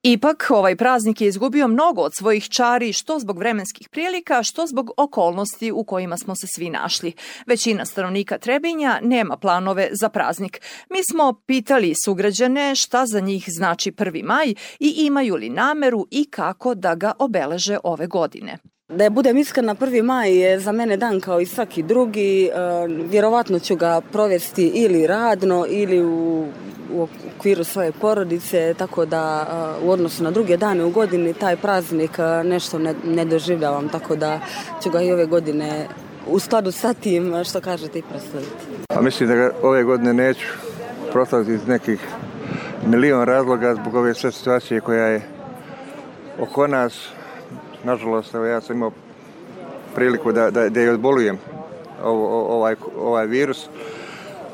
Ipak, 0.02 0.46
ovaj 0.50 0.76
praznik 0.76 1.20
je 1.20 1.28
izgubio 1.28 1.68
mnogo 1.68 2.02
od 2.02 2.14
svojih 2.14 2.48
čari, 2.48 2.92
što 2.92 3.18
zbog 3.18 3.38
vremenskih 3.38 3.88
prilika, 3.88 4.42
što 4.42 4.66
zbog 4.66 4.90
okolnosti 4.96 5.72
u 5.72 5.84
kojima 5.84 6.16
smo 6.16 6.36
se 6.36 6.46
svi 6.46 6.70
našli. 6.70 7.12
Većina 7.46 7.84
stanovnika 7.84 8.38
Trebinja 8.38 8.98
nema 9.02 9.36
planove 9.36 9.88
za 9.92 10.08
praznik. 10.08 10.60
Mi 10.90 11.04
smo 11.04 11.42
pitali 11.46 11.94
sugrađane 12.04 12.74
šta 12.74 13.06
za 13.06 13.20
njih 13.20 13.44
znači 13.48 13.92
1. 13.92 14.24
maj 14.24 14.54
i 14.80 14.94
imaju 14.96 15.36
li 15.36 15.48
nameru 15.48 16.06
i 16.10 16.24
kako 16.24 16.74
da 16.74 16.94
ga 16.94 17.12
obeleže 17.18 17.78
ove 17.84 18.06
godine. 18.06 18.58
Da 18.92 19.04
je 19.04 19.10
budem 19.10 19.38
iskrena, 19.38 19.74
1. 19.74 20.02
maj 20.02 20.34
je 20.34 20.60
za 20.60 20.72
mene 20.72 20.96
dan 20.96 21.20
kao 21.20 21.40
i 21.40 21.46
svaki 21.46 21.82
drugi. 21.82 22.46
E, 22.46 22.50
vjerovatno 23.10 23.58
ću 23.58 23.76
ga 23.76 24.00
provesti 24.12 24.66
ili 24.66 25.06
radno 25.06 25.66
ili 25.68 26.04
u, 26.04 26.46
u 26.92 27.08
okviru 27.36 27.64
svoje 27.64 27.92
porodice, 27.92 28.74
tako 28.78 29.04
da 29.06 29.46
e, 29.82 29.84
u 29.86 29.90
odnosu 29.90 30.24
na 30.24 30.30
druge 30.30 30.56
dane 30.56 30.84
u 30.84 30.90
godini 30.90 31.34
taj 31.34 31.56
praznik 31.56 32.18
e, 32.18 32.44
nešto 32.44 32.78
ne, 32.78 32.94
ne 33.04 33.24
doživljavam, 33.24 33.88
tako 33.88 34.16
da 34.16 34.40
ću 34.82 34.90
ga 34.90 35.02
i 35.02 35.12
ove 35.12 35.26
godine 35.26 35.86
u 36.26 36.38
skladu 36.38 36.72
sa 36.72 36.94
tim 36.94 37.44
što 37.44 37.60
kažete 37.60 37.98
i 37.98 38.02
proslaviti. 38.02 38.64
A 38.88 39.00
mislim 39.00 39.28
da 39.28 39.34
ga 39.34 39.50
ove 39.62 39.84
godine 39.84 40.14
neću 40.14 40.46
proslaviti 41.12 41.52
iz 41.52 41.66
nekih 41.66 42.00
milion 42.86 43.24
razloga 43.24 43.74
zbog 43.74 43.94
ove 43.94 44.14
sve 44.14 44.32
situacije 44.32 44.80
koja 44.80 45.06
je 45.06 45.22
oko 46.40 46.66
nas, 46.66 47.08
nažalost, 47.84 48.34
evo, 48.34 48.44
ja 48.44 48.60
sam 48.60 48.76
imao 48.76 48.90
priliku 49.94 50.32
da, 50.32 50.50
da, 50.50 50.68
da 50.68 50.80
je 50.80 50.90
odbolujem 50.90 51.38
ovo, 52.04 52.56
ovaj, 52.56 52.74
ovaj 52.98 53.26
virus. 53.26 53.68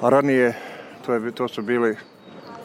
A 0.03 0.09
ranije 0.09 0.55
to, 1.07 1.15
je, 1.15 1.33
to 1.33 1.49
su 1.49 1.63
bili 1.63 1.97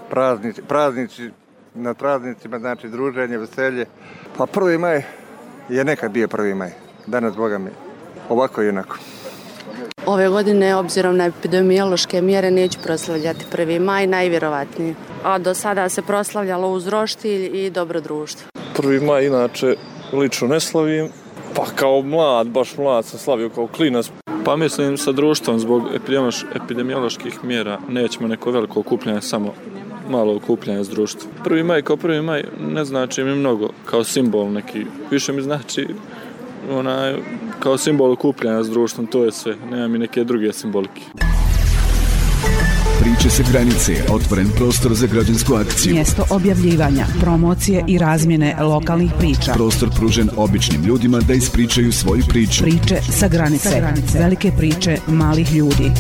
praznici, 0.09 0.61
praznici 0.61 1.29
na 1.73 1.93
praznicima, 1.93 2.59
znači 2.59 2.89
druženje, 2.89 3.37
veselje. 3.37 3.85
Pa 4.37 4.45
prvi 4.45 4.77
maj 4.77 5.03
je 5.69 5.85
nekad 5.85 6.11
bio 6.11 6.27
prvi 6.27 6.53
maj. 6.53 6.71
Danas, 7.07 7.35
Boga 7.35 7.57
mi, 7.57 7.69
ovako 8.29 8.63
i 8.63 8.69
onako. 8.69 8.97
Ove 10.05 10.29
godine, 10.29 10.75
obzirom 10.75 11.17
na 11.17 11.25
epidemiološke 11.25 12.21
mjere, 12.21 12.51
neću 12.51 12.79
proslavljati 12.83 13.45
prvi 13.51 13.79
maj, 13.79 14.07
najvjerovatniji. 14.07 14.95
A 15.23 15.37
do 15.37 15.53
sada 15.53 15.89
se 15.89 16.01
proslavljalo 16.01 16.71
uz 16.71 16.87
roštilj 16.87 17.65
i 17.65 17.69
dobro 17.69 18.01
društvo. 18.01 18.47
Prvi 18.75 18.99
maj, 18.99 19.25
inače, 19.25 19.75
lično 20.13 20.47
ne 20.47 20.59
slavim. 20.59 21.09
Pa 21.55 21.65
kao 21.75 22.01
mlad, 22.01 22.47
baš 22.47 22.77
mlad 22.77 23.05
sam 23.05 23.19
slavio 23.19 23.49
kao 23.49 23.67
klinac. 23.67 24.11
Pa 24.45 24.55
mislim 24.55 24.97
sa 24.97 25.11
društvom 25.11 25.59
zbog 25.59 25.83
epidemioloških 26.55 27.43
mjera 27.43 27.79
nećemo 27.89 28.27
neko 28.27 28.51
veliko 28.51 28.79
okupljanje, 28.79 29.21
samo 29.21 29.53
malo 30.09 30.35
okupljanje 30.35 30.83
s 30.83 30.89
društvom. 30.89 31.33
Prvi 31.43 31.63
maj 31.63 31.81
kao 31.81 31.97
prvi 31.97 32.21
maj 32.21 32.43
ne 32.73 32.85
znači 32.85 33.23
mi 33.23 33.35
mnogo 33.35 33.69
kao 33.85 34.03
simbol 34.03 34.51
neki. 34.51 34.85
Više 35.11 35.33
mi 35.33 35.41
znači 35.41 35.87
onaj, 36.71 37.15
kao 37.59 37.77
simbol 37.77 38.11
okupljanja 38.11 38.63
s 38.63 38.69
društvom, 38.69 39.07
to 39.07 39.23
je 39.23 39.31
sve. 39.31 39.55
Nema 39.71 39.87
mi 39.87 39.99
neke 39.99 40.23
druge 40.23 40.53
simbolike. 40.53 41.01
Priče 43.01 43.29
se 43.29 43.43
granice, 43.51 43.93
otvoren 44.13 44.47
prostor 44.57 44.93
za 44.93 45.07
građansku 45.07 45.53
akciju. 45.53 45.93
Mjesto 45.93 46.25
objavljivanja, 46.29 47.05
promocije 47.21 47.83
i 47.87 47.97
razmjene 47.97 48.55
lokalnih 48.63 49.11
priča. 49.19 49.53
Prostor 49.53 49.89
pružen 49.97 50.29
običnim 50.37 50.83
ljudima 50.83 51.19
da 51.19 51.33
ispričaju 51.33 51.91
svoju 51.91 52.23
priču. 52.29 52.63
Priče 52.63 53.01
sa 53.19 53.27
granice, 53.27 53.69
sa 53.69 53.79
granice. 53.79 54.19
velike 54.19 54.51
priče 54.57 54.97
malih 55.07 55.53
ljudi. 55.53 55.91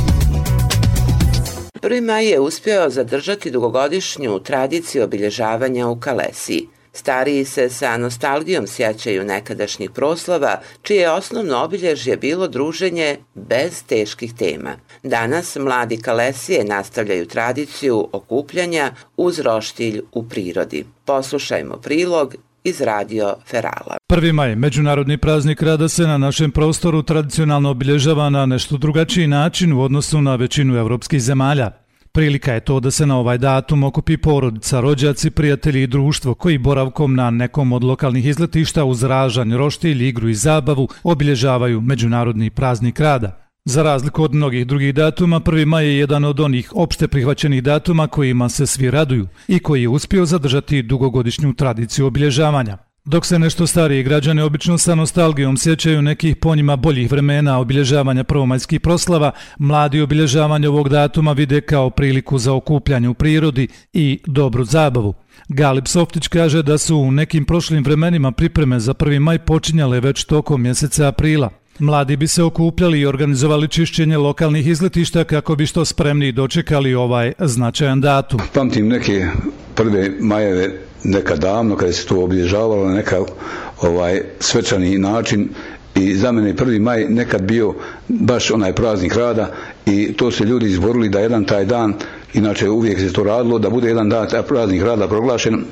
1. 1.81 2.05
maj 2.05 2.25
je 2.25 2.39
uspio 2.39 2.89
zadržati 2.89 3.51
dugogodišnju 3.51 4.39
tradiciju 4.39 5.03
obilježavanja 5.03 5.87
u 5.87 5.99
Kalesiji. 5.99 6.67
Stariji 6.93 7.45
se 7.45 7.69
sa 7.69 7.97
nostalgijom 7.97 8.67
sjećaju 8.67 9.23
nekadašnjih 9.23 9.91
proslava, 9.91 10.59
čije 10.81 11.11
osnovno 11.11 11.63
obilježje 11.63 12.17
bilo 12.17 12.47
druženje 12.47 13.17
bez 13.35 13.83
teških 13.83 14.33
tema. 14.33 14.75
Danas 15.03 15.55
mladi 15.55 16.01
kalesije 16.01 16.63
nastavljaju 16.63 17.25
tradiciju 17.25 18.07
okupljanja 18.11 18.91
uz 19.17 19.39
roštilj 19.39 20.01
u 20.11 20.23
prirodi. 20.29 20.85
Poslušajmo 21.05 21.77
prilog 21.77 22.35
iz 22.63 22.81
radio 22.81 23.35
Ferala. 23.47 23.97
1. 24.09 24.31
maj, 24.31 24.55
međunarodni 24.55 25.17
praznik 25.17 25.61
rada 25.61 25.87
se 25.87 26.03
na 26.03 26.17
našem 26.17 26.51
prostoru 26.51 27.03
tradicionalno 27.03 27.69
obilježava 27.69 28.29
na 28.29 28.45
nešto 28.45 28.77
drugačiji 28.77 29.27
način 29.27 29.73
u 29.73 29.81
odnosu 29.81 30.21
na 30.21 30.35
većinu 30.35 30.75
evropskih 30.75 31.21
zemalja. 31.21 31.80
Prilika 32.13 32.53
je 32.53 32.59
to 32.59 32.79
da 32.79 32.91
se 32.91 33.05
na 33.05 33.17
ovaj 33.17 33.37
datum 33.37 33.83
okupi 33.83 34.17
porodica, 34.17 34.79
rođaci, 34.79 35.29
prijatelji 35.31 35.83
i 35.83 35.87
društvo 35.87 36.33
koji 36.33 36.57
boravkom 36.57 37.15
na 37.15 37.29
nekom 37.29 37.71
od 37.71 37.83
lokalnih 37.83 38.25
izletišta 38.25 38.85
uz 38.85 39.03
ražanj, 39.03 39.53
roštilj, 39.55 40.07
igru 40.07 40.29
i 40.29 40.33
zabavu 40.33 40.87
obilježavaju 41.03 41.81
Međunarodni 41.81 42.49
praznik 42.49 42.99
rada. 42.99 43.37
Za 43.65 43.83
razliku 43.83 44.23
od 44.23 44.33
mnogih 44.33 44.67
drugih 44.67 44.93
datuma, 44.93 45.39
1. 45.39 45.65
maj 45.65 45.85
je 45.85 45.97
jedan 45.97 46.25
od 46.25 46.39
onih 46.39 46.71
opšte 46.75 47.07
prihvaćenih 47.07 47.63
datuma 47.63 48.07
kojima 48.07 48.49
se 48.49 48.65
svi 48.65 48.91
raduju 48.91 49.27
i 49.47 49.59
koji 49.59 49.81
je 49.81 49.89
uspio 49.89 50.25
zadržati 50.25 50.83
dugogodišnju 50.83 51.53
tradiciju 51.53 52.05
obilježavanja. 52.05 52.90
Dok 53.05 53.25
se 53.25 53.39
nešto 53.39 53.67
stariji 53.67 54.03
građani 54.03 54.41
obično 54.41 54.77
sa 54.77 54.95
nostalgijom 54.95 55.57
sjećaju 55.57 56.01
nekih 56.01 56.35
po 56.35 56.55
njima 56.55 56.75
boljih 56.75 57.11
vremena 57.11 57.59
obilježavanja 57.59 58.23
prvomajskih 58.23 58.81
proslava, 58.81 59.31
mladi 59.59 60.01
obilježavanje 60.01 60.69
ovog 60.69 60.89
datuma 60.89 61.31
vide 61.31 61.61
kao 61.61 61.89
priliku 61.89 62.37
za 62.37 62.53
okupljanje 62.53 63.09
u 63.09 63.13
prirodi 63.13 63.67
i 63.93 64.19
dobru 64.25 64.63
zabavu. 64.63 65.13
Galip 65.47 65.87
Softić 65.87 66.27
kaže 66.27 66.63
da 66.63 66.77
su 66.77 66.97
u 66.97 67.11
nekim 67.11 67.45
prošlim 67.45 67.83
vremenima 67.83 68.31
pripreme 68.31 68.79
za 68.79 68.93
1. 68.93 69.19
maj 69.19 69.39
počinjale 69.39 69.99
već 69.99 70.23
tokom 70.23 70.61
mjeseca 70.61 71.07
aprila. 71.07 71.49
Mladi 71.79 72.15
bi 72.15 72.27
se 72.27 72.43
okupljali 72.43 72.99
i 72.99 73.05
organizovali 73.05 73.67
čišćenje 73.67 74.17
lokalnih 74.17 74.67
izletišta 74.67 75.23
kako 75.23 75.55
bi 75.55 75.65
što 75.65 75.85
spremni 75.85 76.31
dočekali 76.31 76.93
ovaj 76.93 77.33
značajan 77.39 78.01
datum. 78.01 78.39
Pamtim 78.53 78.87
neke 78.87 79.27
prve 79.75 80.11
majeve 80.19 80.69
nekad 81.03 81.39
davno 81.39 81.75
kada 81.75 81.93
se 81.93 82.05
to 82.05 82.23
obilježavalo 82.23 82.85
na 82.85 82.93
neka 82.93 83.19
ovaj 83.81 84.21
svečani 84.39 84.97
način. 84.97 85.49
I 85.95 86.15
za 86.15 86.31
mene 86.31 86.55
prvi 86.55 86.79
maj 86.79 87.05
nekad 87.05 87.41
bio 87.41 87.73
baš 88.07 88.51
onaj 88.51 88.73
praznik 88.73 89.15
rada 89.15 89.51
i 89.85 90.13
to 90.13 90.31
se 90.31 90.43
ljudi 90.43 90.65
izborili 90.65 91.09
da 91.09 91.19
jedan 91.19 91.45
taj 91.45 91.65
dan 91.65 91.93
inače 92.33 92.69
uvijek 92.69 92.99
se 92.99 93.13
to 93.13 93.23
radilo 93.23 93.59
da 93.59 93.69
bude 93.69 93.87
jedan 93.87 94.09
dan 94.09 94.27
taj 94.29 94.41
praznik 94.43 94.81
rada 94.83 95.07
proglašen 95.07 95.63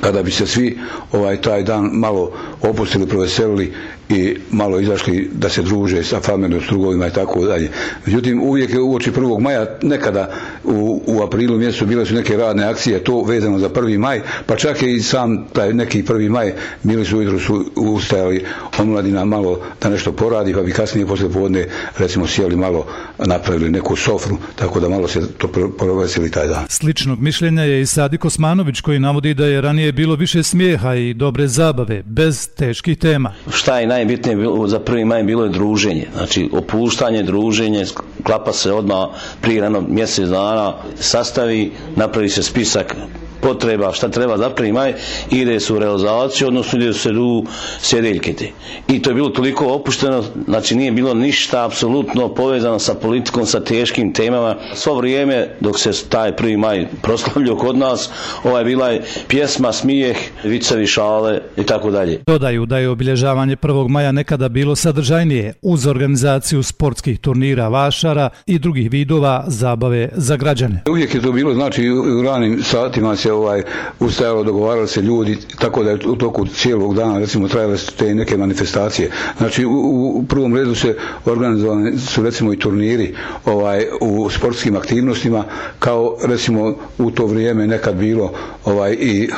kada 0.00 0.22
bi 0.22 0.30
se 0.30 0.46
svi 0.46 0.78
ovaj 1.12 1.36
taj 1.36 1.62
dan 1.62 1.90
malo 1.92 2.32
opustili, 2.62 3.06
proveselili 3.06 3.72
i 4.08 4.36
malo 4.50 4.80
izašli 4.80 5.30
da 5.32 5.48
se 5.48 5.62
druže 5.62 6.04
sa 6.04 6.20
familijom, 6.20 6.62
strugovima 6.62 7.06
i 7.06 7.10
tako 7.10 7.44
dalje. 7.44 7.70
Međutim, 8.06 8.42
uvijek 8.42 8.72
je 8.72 8.80
uoči 8.80 9.10
1. 9.10 9.40
maja, 9.40 9.66
nekada 9.82 10.30
u, 10.64 11.02
u 11.06 11.22
aprilu 11.22 11.58
mjesecu 11.58 11.86
bile 11.86 12.06
su 12.06 12.14
neke 12.14 12.36
radne 12.36 12.64
akcije, 12.64 13.04
to 13.04 13.22
vezano 13.22 13.58
za 13.58 13.68
1. 13.68 13.98
maj, 13.98 14.20
pa 14.46 14.56
čak 14.56 14.82
i 14.82 15.00
sam 15.00 15.46
taj 15.52 15.74
neki 15.74 16.02
1. 16.02 16.28
maj 16.28 16.52
bili 16.82 17.04
su 17.04 17.18
ujutro 17.18 17.38
su 17.38 17.64
ustajali 17.76 18.44
omladina 18.78 19.24
malo 19.24 19.60
da 19.82 19.88
nešto 19.88 20.12
poradi, 20.12 20.54
pa 20.54 20.62
bi 20.62 20.72
kasnije 20.72 21.06
posle 21.06 21.32
povodne 21.32 21.68
recimo 21.98 22.26
sjeli 22.26 22.56
malo 22.56 22.86
napravili 23.18 23.70
neku 23.70 23.96
sofru, 23.96 24.36
tako 24.56 24.80
da 24.80 24.88
malo 24.88 25.08
se 25.08 25.32
to 25.38 25.48
provesili 25.78 26.30
taj 26.30 26.48
dan. 26.48 26.64
Sličnog 26.68 27.20
mišljenja 27.20 27.62
je 27.62 27.80
i 27.80 27.86
Sadi 27.86 28.18
Kosmanović 28.18 28.80
koji 28.80 28.98
navodi 28.98 29.34
da 29.34 29.46
je 29.46 29.60
ranije 29.60 29.92
bilo 29.92 30.14
više 30.14 30.42
smijeha 30.42 30.94
i 30.94 31.14
dobre 31.14 31.48
zabave, 31.48 32.02
bez 32.02 32.48
teških 32.48 32.98
tema. 32.98 33.34
Šta 33.52 33.78
je 33.78 33.86
najbitnije 33.98 34.36
bilo, 34.36 34.66
za 34.68 34.78
prvi 34.80 35.04
maj 35.04 35.22
bilo 35.22 35.44
je 35.44 35.50
druženje. 35.50 36.06
Znači, 36.14 36.48
opuštanje, 36.52 37.22
druženje, 37.22 37.84
klapa 38.22 38.52
se 38.52 38.72
odmah 38.72 39.08
prije 39.40 39.60
rano 39.60 39.80
mjesec 39.80 40.28
dana, 40.28 40.72
sastavi, 41.00 41.72
napravi 41.96 42.28
se 42.28 42.42
spisak 42.42 42.94
potreba, 43.40 43.92
šta 43.92 44.08
treba 44.08 44.38
za 44.38 44.50
prvi 44.50 44.72
maj, 44.72 44.94
ide 45.30 45.60
se 45.60 45.72
u 45.72 45.78
realizaciju, 45.78 46.48
odnosno 46.48 46.78
ide 46.78 46.94
se 46.94 47.10
u 47.10 47.44
sjedeljke 47.80 48.32
te. 48.32 48.50
I 48.88 49.02
to 49.02 49.10
je 49.10 49.14
bilo 49.14 49.28
toliko 49.28 49.66
opušteno, 49.66 50.24
znači 50.46 50.76
nije 50.76 50.92
bilo 50.92 51.14
ništa 51.14 51.64
apsolutno 51.64 52.34
povezano 52.34 52.78
sa 52.78 52.94
politikom, 52.94 53.46
sa 53.46 53.60
teškim 53.60 54.12
temama. 54.12 54.56
Svo 54.74 54.94
vrijeme 54.94 55.48
dok 55.60 55.78
se 55.78 55.90
taj 56.08 56.36
prvi 56.36 56.56
maj 56.56 56.86
proslavljio 57.02 57.56
kod 57.56 57.76
nas, 57.76 58.10
ovaj 58.44 58.64
bila 58.64 58.88
je 58.88 59.02
pjesma, 59.28 59.72
smijeh, 59.72 60.16
vicevi, 60.44 60.86
šale 60.86 61.40
i 61.56 61.62
tako 61.64 61.90
dalje. 61.90 62.20
Dodaju 62.26 62.66
da 62.66 62.78
je 62.78 62.88
obilježavanje 62.88 63.56
1. 63.56 63.88
maja 63.88 64.12
nekada 64.12 64.48
bilo 64.48 64.76
sadržajnije 64.76 65.54
uz 65.62 65.86
organizaciju 65.86 66.62
sportskih 66.62 67.18
turnira 67.18 67.68
vašara 67.68 68.28
i 68.46 68.58
drugih 68.58 68.90
vidova 68.90 69.44
zabave 69.46 70.08
za 70.12 70.36
građane. 70.36 70.82
Uvijek 70.90 71.14
je 71.14 71.22
to 71.22 71.32
bilo, 71.32 71.54
znači 71.54 71.88
u 71.90 72.22
ranim 72.22 72.62
satima 72.62 73.16
se 73.16 73.27
se 73.28 73.32
ovaj 73.32 73.62
ustajalo, 74.00 74.44
dogovarali 74.44 74.88
se 74.88 75.02
ljudi, 75.02 75.36
tako 75.58 75.82
da 75.82 75.90
je 75.90 75.98
u 76.06 76.16
toku 76.16 76.46
cijelog 76.46 76.94
dana 76.94 77.18
recimo 77.18 77.48
trajale 77.48 77.76
su 77.78 77.92
te 77.92 78.14
neke 78.14 78.36
manifestacije. 78.36 79.10
Znači 79.38 79.64
u, 79.64 79.70
u 80.14 80.24
prvom 80.24 80.56
redu 80.56 80.74
se 80.74 80.96
organizovani 81.26 81.98
su 81.98 82.22
recimo 82.22 82.52
i 82.52 82.58
turniri 82.58 83.14
ovaj 83.46 83.86
u 84.00 84.30
sportskim 84.30 84.76
aktivnostima 84.76 85.44
kao 85.78 86.16
recimo 86.22 86.74
u 86.98 87.10
to 87.10 87.26
vrijeme 87.26 87.66
nekad 87.66 87.94
bilo 87.96 88.32
ovaj 88.64 88.92
i 88.92 89.28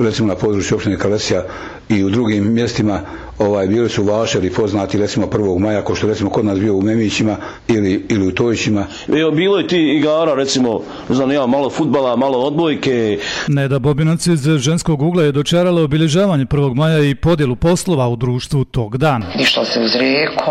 recimo 0.00 0.28
na 0.28 0.34
području 0.34 0.74
opštine 0.74 0.98
Kalesija 0.98 1.44
i 1.88 2.04
u 2.04 2.10
drugim 2.10 2.52
mjestima 2.52 3.00
ovaj 3.38 3.66
bili 3.66 3.88
su 3.88 4.04
vašeri 4.04 4.50
poznati 4.50 4.98
recimo 4.98 5.26
1. 5.26 5.58
maja 5.58 5.82
ko 5.82 5.94
što 5.94 6.06
recimo 6.06 6.30
kod 6.30 6.44
nas 6.44 6.58
bio 6.58 6.74
u 6.74 6.82
Memićima 6.82 7.36
ili 7.68 8.06
ili 8.08 8.26
u 8.26 8.34
Tojićima. 8.34 8.86
Evo 9.08 9.30
bilo 9.30 9.58
je 9.58 9.68
ti 9.68 9.96
igara 9.98 10.34
recimo 10.34 10.80
znam 11.08 11.32
ja 11.32 11.46
malo 11.46 11.70
fudbala, 11.70 12.16
malo 12.16 12.38
odbojke. 12.38 13.18
Neda 13.48 13.78
Bobinac 13.78 14.26
iz 14.26 14.40
ženskog 14.58 15.02
ugla 15.02 15.22
je 15.22 15.32
dočarala 15.32 15.82
obilježavanje 15.82 16.44
1. 16.44 16.74
maja 16.74 16.98
i 16.98 17.14
podjelu 17.14 17.56
poslova 17.56 18.08
u 18.08 18.16
društvu 18.16 18.64
tog 18.64 18.98
dana. 18.98 19.26
Išlo 19.40 19.64
se 19.64 19.80
uz 19.80 19.94
rijeku, 19.94 20.50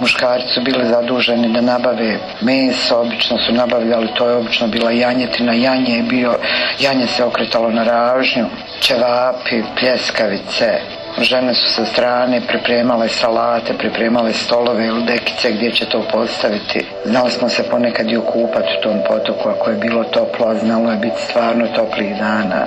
muškarci 0.00 0.46
su 0.54 0.60
bili 0.64 0.88
zaduženi 0.88 1.52
da 1.52 1.60
nabave 1.60 2.18
meso, 2.42 3.00
obično 3.00 3.36
su 3.46 3.52
nabavljali, 3.52 4.08
to 4.18 4.28
je 4.28 4.36
obično 4.36 4.68
bila 4.68 4.90
janjetina, 4.90 5.52
janje 5.52 5.92
je 5.96 6.02
bio, 6.02 6.34
janje 6.80 7.06
se 7.06 7.24
okretalo 7.24 7.70
na 7.70 7.84
ražnju, 7.84 8.46
ćevapi, 8.80 9.62
pljeskavice, 9.80 10.68
žene 11.18 11.54
su 11.54 11.70
sa 11.72 11.84
strane 11.84 12.40
pripremale 12.40 13.08
salate, 13.08 13.74
pripremale 13.78 14.32
stolove 14.32 14.86
ili 14.86 15.04
dekice 15.04 15.52
gdje 15.52 15.72
će 15.72 15.84
to 15.84 16.02
postaviti. 16.12 16.86
Znali 17.04 17.30
smo 17.30 17.48
se 17.48 17.68
ponekad 17.70 18.10
i 18.10 18.16
okupati 18.16 18.76
u 18.78 18.82
tom 18.82 19.00
potoku 19.08 19.48
ako 19.48 19.70
je 19.70 19.76
bilo 19.76 20.04
toplo, 20.04 20.46
a 20.46 20.54
znalo 20.54 20.90
je 20.90 20.96
biti 20.96 21.22
stvarno 21.28 21.66
toplih 21.66 22.16
dana. 22.18 22.66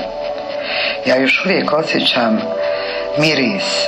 Ja 1.05 1.15
još 1.15 1.45
uvijek 1.45 1.73
osjećam 1.73 2.41
miris, 3.17 3.87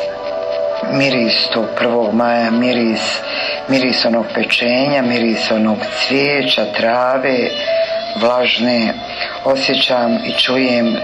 miris 0.91 1.47
tog 1.53 1.65
1. 1.81 2.13
maja, 2.13 2.51
miris, 2.51 3.19
miris 3.67 4.05
onog 4.05 4.25
pečenja, 4.35 5.01
miris 5.01 5.51
onog 5.51 5.77
cvijeća, 6.07 6.65
trave, 6.77 7.37
vlažne, 8.21 8.93
osjećam 9.43 10.17
i 10.25 10.31
čujem 10.31 10.97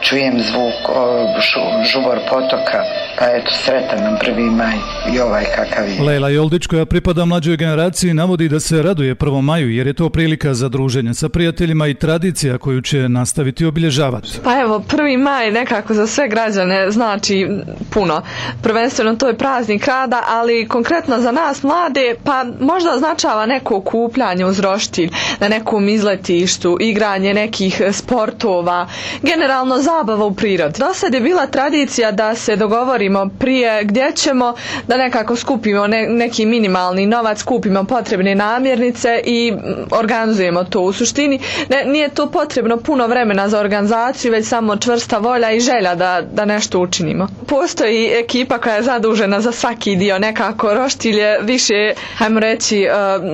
čujem 0.00 0.40
zvuk 0.40 0.88
o, 0.88 1.26
šu, 1.40 1.60
žubor 1.92 2.18
potoka, 2.28 2.82
pa 3.18 3.24
eto, 3.24 3.50
sretan 3.64 4.04
nam 4.04 4.16
prvi 4.20 4.50
maj 4.50 4.76
i 5.14 5.20
ovaj 5.20 5.44
kakav 5.56 5.88
je. 5.88 6.02
Lejla 6.02 6.28
Joldić, 6.28 6.66
koja 6.66 6.86
pripada 6.86 7.24
mlađoj 7.24 7.56
generaciji, 7.56 8.14
navodi 8.14 8.48
da 8.48 8.60
se 8.60 8.82
raduje 8.82 9.14
prvom 9.14 9.44
maju, 9.44 9.70
jer 9.70 9.86
je 9.86 9.92
to 9.92 10.08
prilika 10.08 10.54
za 10.54 10.68
druženje 10.68 11.14
sa 11.14 11.28
prijateljima 11.28 11.86
i 11.86 11.94
tradicija 11.94 12.58
koju 12.58 12.82
će 12.82 13.08
nastaviti 13.08 13.66
obilježavati. 13.66 14.28
Pa 14.44 14.60
evo, 14.60 14.80
prvi 14.80 15.16
maj 15.16 15.50
nekako 15.50 15.94
za 15.94 16.06
sve 16.06 16.28
građane 16.28 16.90
znači 16.90 17.48
puno. 17.90 18.22
Prvenstveno 18.62 19.16
to 19.16 19.28
je 19.28 19.38
praznik 19.38 19.86
rada, 19.86 20.22
ali 20.28 20.68
konkretno 20.68 21.20
za 21.20 21.32
nas 21.32 21.62
mlade, 21.62 22.14
pa 22.24 22.44
možda 22.60 22.94
označava 22.94 23.46
neko 23.46 23.76
okupljanje 23.76 24.46
uz 24.46 24.60
roštilj, 24.60 25.10
na 25.40 25.48
nekom 25.48 25.88
izletištu, 25.88 26.76
igranje 26.80 27.34
nekih 27.34 27.82
sportova, 27.92 28.86
generalno 29.22 29.78
zabava 29.86 30.24
u 30.24 30.34
prirodi. 30.34 30.78
Do 30.78 30.94
sad 30.94 31.14
je 31.14 31.20
bila 31.20 31.46
tradicija 31.48 32.12
da 32.12 32.34
se 32.36 32.56
dogovorimo 32.56 33.28
prije 33.30 33.84
gdje 33.84 34.12
ćemo, 34.12 34.54
da 34.84 34.96
nekako 34.96 35.36
skupimo 35.36 35.86
ne, 35.86 36.02
neki 36.04 36.46
minimalni 36.46 37.06
novac, 37.06 37.42
kupimo 37.42 37.84
potrebne 37.84 38.34
namjernice 38.34 39.20
i 39.26 39.52
mm, 39.52 39.58
organizujemo 39.92 40.64
to. 40.64 40.80
U 40.80 40.92
suštini 40.92 41.38
ne, 41.68 41.84
nije 41.84 42.08
to 42.10 42.26
potrebno 42.28 42.76
puno 42.78 43.06
vremena 43.06 43.48
za 43.48 43.60
organizaciju, 43.60 44.32
već 44.32 44.46
samo 44.46 44.76
čvrsta 44.76 45.18
volja 45.18 45.52
i 45.52 45.60
želja 45.60 45.94
da, 45.94 46.22
da 46.24 46.44
nešto 46.44 46.80
učinimo. 46.80 47.26
Postoji 47.46 48.10
ekipa 48.14 48.58
koja 48.58 48.74
je 48.74 48.82
zadužena 48.82 49.40
za 49.40 49.52
svaki 49.52 49.96
dio, 49.96 50.18
nekako 50.20 50.74
roštilje 50.74 51.38
više, 51.40 51.74
hajmo 52.16 52.40
reći, 52.40 52.78
e, 52.78 52.88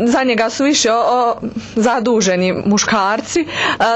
za 0.04 0.22
njega 0.24 0.50
su 0.50 0.64
više 0.64 0.92
o, 0.92 0.98
o, 0.98 1.34
zaduženi 1.76 2.52
muškarci, 2.64 3.40
e, 3.40 3.46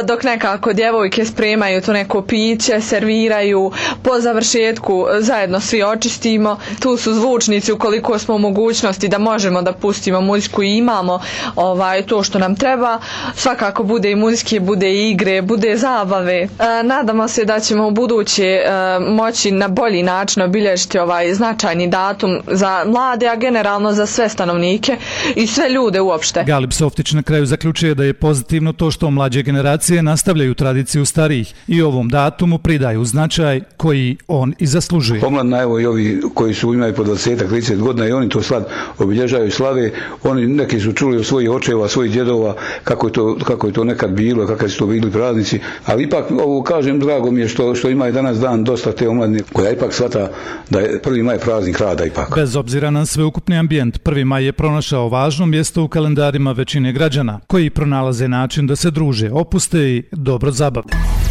dok 0.05 0.23
nekako 0.25 0.73
djevojke 0.73 1.25
spremaju 1.25 1.83
to 1.83 1.93
neko 1.93 2.23
piće 2.23 2.36
piće 2.37 2.81
serviraju. 2.81 3.71
Po 4.03 4.21
završetku 4.21 5.07
e, 5.19 5.21
zajedno 5.21 5.61
svi 5.61 5.83
očistimo. 5.83 6.59
Tu 6.81 6.97
su 6.97 7.15
zvučnici 7.15 7.73
ukoliko 7.73 8.19
smo 8.19 8.35
u 8.35 8.39
mogućnosti 8.39 9.09
da 9.09 9.19
možemo 9.19 9.63
da 9.63 9.73
pustimo 9.73 10.21
muziku 10.21 10.63
i 10.63 10.77
imamo 10.77 11.21
ovaj 11.57 12.03
to 12.03 12.23
što 12.23 12.39
nam 12.39 12.57
treba. 12.57 12.99
Svakako 13.35 13.83
bude 13.83 14.11
i 14.11 14.17
muzike 14.17 14.61
bude 14.61 14.93
i 14.93 15.11
igre 15.11 15.43
bude 15.43 15.77
zabave. 15.77 16.37
E, 16.43 16.49
nadamo 16.85 17.29
se 17.29 17.45
da 17.45 17.61
ćemo 17.61 17.87
u 17.89 17.91
buduće 17.91 18.45
e, 18.45 18.71
moći 19.01 19.51
na 19.51 19.69
bolji 19.69 20.03
način 20.03 20.43
obilježiti 20.43 20.99
ovaj 20.99 21.35
značajni 21.35 21.89
datum 21.89 22.41
za 22.47 22.85
mlade 22.87 23.29
a 23.29 23.37
generalno 23.37 23.93
za 23.93 24.07
sve 24.07 24.29
stanovnike 24.29 24.97
i 25.37 25.47
sve 25.47 25.69
ljude 25.69 26.01
uopšte. 26.01 26.45
Galip 26.45 26.73
Softić 26.73 27.13
na 27.13 27.23
kraju 27.23 27.47
zaključuje 27.47 27.95
da 27.95 28.05
je 28.05 28.15
pozitivno 28.15 28.73
to 28.73 28.91
što 28.91 29.11
mlađe 29.11 29.43
generacije 29.43 30.03
nastavljaju 30.03 30.55
tradiciju 30.55 31.05
starijih 31.07 31.55
i 31.69 31.83
ovom 31.83 32.09
datu 32.09 32.26
datumu 32.27 32.59
pridaju 32.59 33.05
značaj 33.05 33.61
koji 33.77 34.17
on 34.29 34.55
i 34.59 34.67
zaslužuje. 34.67 35.21
Pomladna, 35.21 35.63
evo 35.63 35.81
i 35.81 35.87
ovi 35.87 36.23
koji 36.35 36.55
su 36.55 36.75
imaju 36.75 36.95
po 36.95 37.05
20-30 37.05 37.77
godina 37.77 38.09
i 38.09 38.13
oni 38.13 38.29
to 38.29 38.43
slad 38.43 38.69
obilježaju 38.99 39.51
slave, 39.51 39.91
oni 40.23 40.47
neki 40.47 40.81
su 40.81 40.93
čuli 40.93 41.17
od 41.17 41.27
svojih 41.27 41.51
očeva, 41.51 41.89
svojih 41.89 42.13
djedova 42.13 42.55
kako 42.85 43.07
je 43.07 43.13
to, 43.13 43.37
kako 43.45 43.67
je 43.67 43.73
to 43.73 43.85
nekad 43.85 44.11
bilo, 44.11 44.47
kakvi 44.47 44.69
su 44.69 44.79
to 44.79 44.87
bili 44.87 45.11
praznici, 45.11 45.61
ali 45.87 46.03
ipak 46.03 46.31
ovo 46.31 46.63
kažem 46.63 47.01
drago 47.01 47.31
mi 47.31 47.41
je 47.41 47.49
što, 47.49 47.75
što 47.75 47.89
ima 47.89 48.09
i 48.09 48.13
danas 48.13 48.39
dan 48.39 48.65
dosta 48.65 48.93
te 48.93 49.09
omladine 49.09 49.43
koja 49.53 49.71
ipak 49.71 49.95
svata 49.95 50.31
da 50.71 50.81
je 50.81 51.03
prvi 51.03 51.23
maj 51.23 51.39
praznik 51.39 51.79
rada 51.79 52.05
ipak. 52.05 52.35
Bez 52.35 52.57
obzira 52.57 52.91
na 52.91 53.07
sveukupni 53.07 53.59
ambijent, 53.59 53.99
prvi 53.99 54.25
maj 54.25 54.45
je 54.45 54.53
pronašao 54.53 55.09
važno 55.09 55.47
mjesto 55.47 55.83
u 55.83 55.89
kalendarima 55.89 56.53
većine 56.53 56.93
građana, 56.93 57.41
koji 57.47 57.71
pronalaze 57.71 58.29
način 58.29 58.67
da 58.67 58.77
se 58.77 58.91
druže, 58.91 59.31
opuste 59.33 59.79
i 59.79 60.03
dobro 60.13 60.51
zabave. 60.51 61.26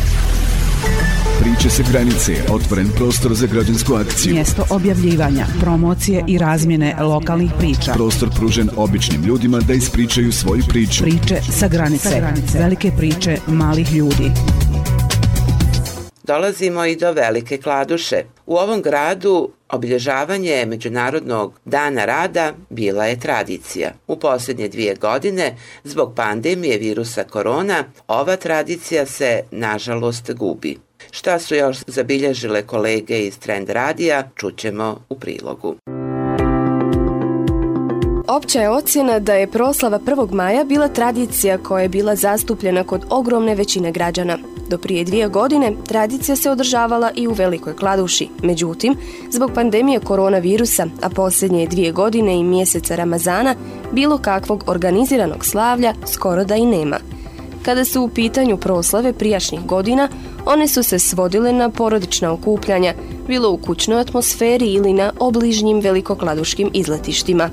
Priče 1.45 1.69
se 1.69 1.83
granice, 1.91 2.33
otvoren 2.49 2.87
prostor 2.97 3.33
za 3.33 3.47
građansku 3.47 3.93
akciju. 3.93 4.33
Mjesto 4.33 4.65
objavljivanja, 4.69 5.45
promocije 5.61 6.23
i 6.27 6.37
razmjene 6.37 6.95
lokalnih 7.03 7.51
priča. 7.57 7.93
Prostor 7.93 8.29
pružen 8.35 8.69
običnim 8.77 9.23
ljudima 9.23 9.59
da 9.59 9.73
ispričaju 9.73 10.31
svoju 10.31 10.63
priču. 10.69 11.03
Priče 11.03 11.41
sa 11.59 11.67
granice, 11.67 12.09
sa 12.09 12.19
granice. 12.19 12.59
velike 12.59 12.91
priče 12.97 13.37
malih 13.47 13.93
ljudi. 13.93 14.31
Dolazimo 16.23 16.85
i 16.85 16.95
do 16.95 17.11
Velike 17.11 17.57
Kladuše. 17.57 18.15
U 18.45 18.55
ovom 18.55 18.81
gradu 18.81 19.49
obilježavanje 19.69 20.65
Međunarodnog 20.67 21.53
dana 21.65 22.05
rada 22.05 22.53
bila 22.69 23.05
je 23.05 23.19
tradicija. 23.19 23.91
U 24.07 24.19
posljednje 24.19 24.67
dvije 24.67 24.95
godine, 24.95 25.55
zbog 25.83 26.13
pandemije 26.15 26.77
virusa 26.77 27.23
korona, 27.23 27.83
ova 28.07 28.35
tradicija 28.35 29.05
se, 29.05 29.41
nažalost, 29.51 30.33
gubi. 30.33 30.77
Šta 31.15 31.39
su 31.39 31.55
još 31.55 31.77
zabilježile 31.87 32.61
kolege 32.61 33.19
iz 33.19 33.39
Trend 33.39 33.69
Radija, 33.69 34.23
čućemo 34.35 34.97
u 35.09 35.15
prilogu. 35.15 35.75
Opća 38.27 38.61
je 38.61 38.69
ocjena 38.69 39.19
da 39.19 39.33
je 39.33 39.51
proslava 39.51 39.99
1. 39.99 40.31
maja 40.31 40.63
bila 40.63 40.87
tradicija 40.87 41.57
koja 41.57 41.81
je 41.81 41.89
bila 41.89 42.15
zastupljena 42.15 42.83
kod 42.83 43.05
ogromne 43.09 43.55
većine 43.55 43.91
građana. 43.91 44.37
Do 44.69 44.77
prije 44.77 45.03
dvije 45.03 45.27
godine 45.27 45.73
tradicija 45.87 46.35
se 46.35 46.49
održavala 46.49 47.11
i 47.15 47.27
u 47.27 47.33
Velikoj 47.33 47.75
Kladuši. 47.75 48.29
Međutim, 48.43 48.95
zbog 49.31 49.51
pandemije 49.55 49.99
koronavirusa, 49.99 50.87
a 51.01 51.09
posljednje 51.09 51.67
dvije 51.67 51.91
godine 51.91 52.39
i 52.39 52.43
mjeseca 52.43 52.95
Ramazana, 52.95 53.55
bilo 53.91 54.17
kakvog 54.17 54.63
organiziranog 54.67 55.45
slavlja 55.45 55.93
skoro 56.13 56.43
da 56.43 56.55
i 56.55 56.65
nema. 56.65 56.97
Kada 57.65 57.85
su 57.85 58.01
u 58.01 58.07
pitanju 58.07 58.57
proslave 58.57 59.13
prijašnjih 59.13 59.61
godina, 59.61 60.09
one 60.45 60.67
su 60.67 60.83
se 60.83 60.99
svodile 60.99 61.53
na 61.53 61.69
porodična 61.69 62.31
okupljanja, 62.31 62.93
bilo 63.27 63.51
u 63.51 63.57
kućnoj 63.57 63.99
atmosferi 63.99 64.73
ili 64.73 64.93
na 64.93 65.11
obližnjim 65.19 65.79
velikokladuškim 65.79 66.69
izletištima. 66.73 67.49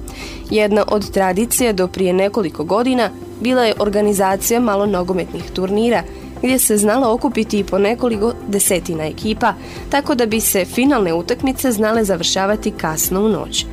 Jedna 0.50 0.84
od 0.88 1.10
tradicija 1.10 1.72
do 1.72 1.88
prije 1.88 2.12
nekoliko 2.12 2.64
godina 2.64 3.10
bila 3.40 3.64
je 3.64 3.74
organizacija 3.78 4.60
malo 4.60 4.86
nogometnih 4.86 5.50
turnira, 5.50 6.02
gdje 6.42 6.58
se 6.58 6.76
znalo 6.76 7.12
okupiti 7.12 7.58
i 7.58 7.64
po 7.64 7.78
nekoliko 7.78 8.32
desetina 8.48 9.04
ekipa, 9.04 9.54
tako 9.90 10.14
da 10.14 10.26
bi 10.26 10.40
se 10.40 10.64
finalne 10.64 11.14
utakmice 11.14 11.72
znale 11.72 12.04
završavati 12.04 12.70
kasno 12.70 13.20
u 13.20 13.28
noć. 13.28 13.66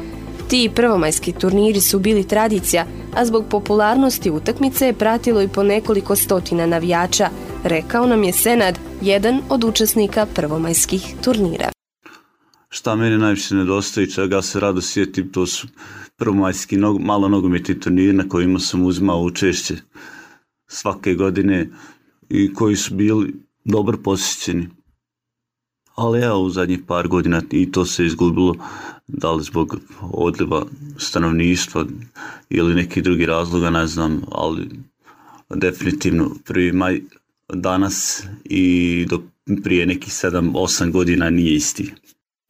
Ti 0.49 0.69
prvomajski 0.75 1.33
turniri 1.33 1.81
su 1.81 1.99
bili 1.99 2.27
tradicija, 2.27 2.85
a 3.15 3.25
zbog 3.25 3.45
popularnosti 3.49 4.31
utakmice 4.31 4.85
je 4.85 4.93
pratilo 4.93 5.41
i 5.41 5.47
po 5.47 5.63
nekoliko 5.63 6.15
stotina 6.15 6.65
navijača, 6.65 7.29
rekao 7.63 8.07
nam 8.07 8.23
je 8.23 8.33
Senad, 8.33 8.79
jedan 9.01 9.41
od 9.49 9.63
učesnika 9.63 10.25
prvomajskih 10.35 11.15
turnira. 11.23 11.71
Šta 12.69 12.95
meni 12.95 13.17
najviše 13.17 13.55
nedostaje 13.55 14.09
čega 14.09 14.41
se 14.41 14.59
rado 14.59 14.81
sjetim, 14.81 15.31
to 15.31 15.45
su 15.47 15.67
prvomajski 16.17 16.77
nog, 16.77 16.99
malo 16.99 17.27
nogometni 17.27 17.79
turniri 17.79 18.13
na 18.13 18.29
kojima 18.29 18.59
sam 18.59 18.85
uzmao 18.85 19.21
učešće 19.21 19.75
svake 20.67 21.13
godine 21.13 21.69
i 22.29 22.53
koji 22.53 22.75
su 22.75 22.95
bili 22.95 23.33
dobro 23.65 23.97
posjećeni. 24.03 24.69
Ali 25.99 26.19
evo 26.19 26.39
u 26.39 26.49
zadnjih 26.49 26.79
par 26.87 27.07
godina 27.07 27.41
i 27.51 27.71
to 27.71 27.85
se 27.85 28.05
izgubilo 28.05 28.55
da 29.07 29.31
li 29.31 29.43
zbog 29.43 29.77
odliva 30.01 30.65
stanovništva 30.97 31.85
ili 32.49 32.75
neki 32.75 33.01
drugi 33.01 33.25
razloga, 33.25 33.69
ne 33.69 33.87
znam, 33.87 34.21
ali 34.31 34.69
definitivno 35.49 36.31
prvi 36.45 36.71
maj 36.71 37.01
danas 37.53 38.23
i 38.43 39.05
do 39.09 39.21
prije 39.63 39.85
nekih 39.85 40.13
7-8 40.13 40.91
godina 40.91 41.29
nije 41.29 41.55
isti. 41.55 41.93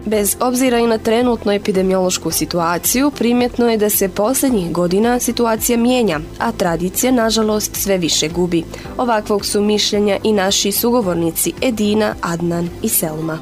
Bez 0.05 0.35
obzira 0.39 0.79
i 0.79 0.87
na 0.87 0.97
trenutnu 0.97 1.51
epidemiološku 1.51 2.31
situaciju, 2.31 3.11
primjetno 3.11 3.69
je 3.69 3.77
da 3.77 3.89
se 3.89 4.09
posljednjih 4.09 4.71
godina 4.71 5.19
situacija 5.19 5.77
mijenja, 5.77 6.19
a 6.39 6.51
tradicija, 6.51 7.11
nažalost, 7.11 7.75
sve 7.75 7.97
više 7.97 8.29
gubi. 8.29 8.63
Ovakvog 8.97 9.45
su 9.45 9.61
mišljenja 9.61 10.17
i 10.23 10.31
naši 10.31 10.71
sugovornici 10.71 11.53
Edina, 11.61 12.15
Adnan 12.21 12.69
i 12.83 12.89
Selma. 12.89 13.39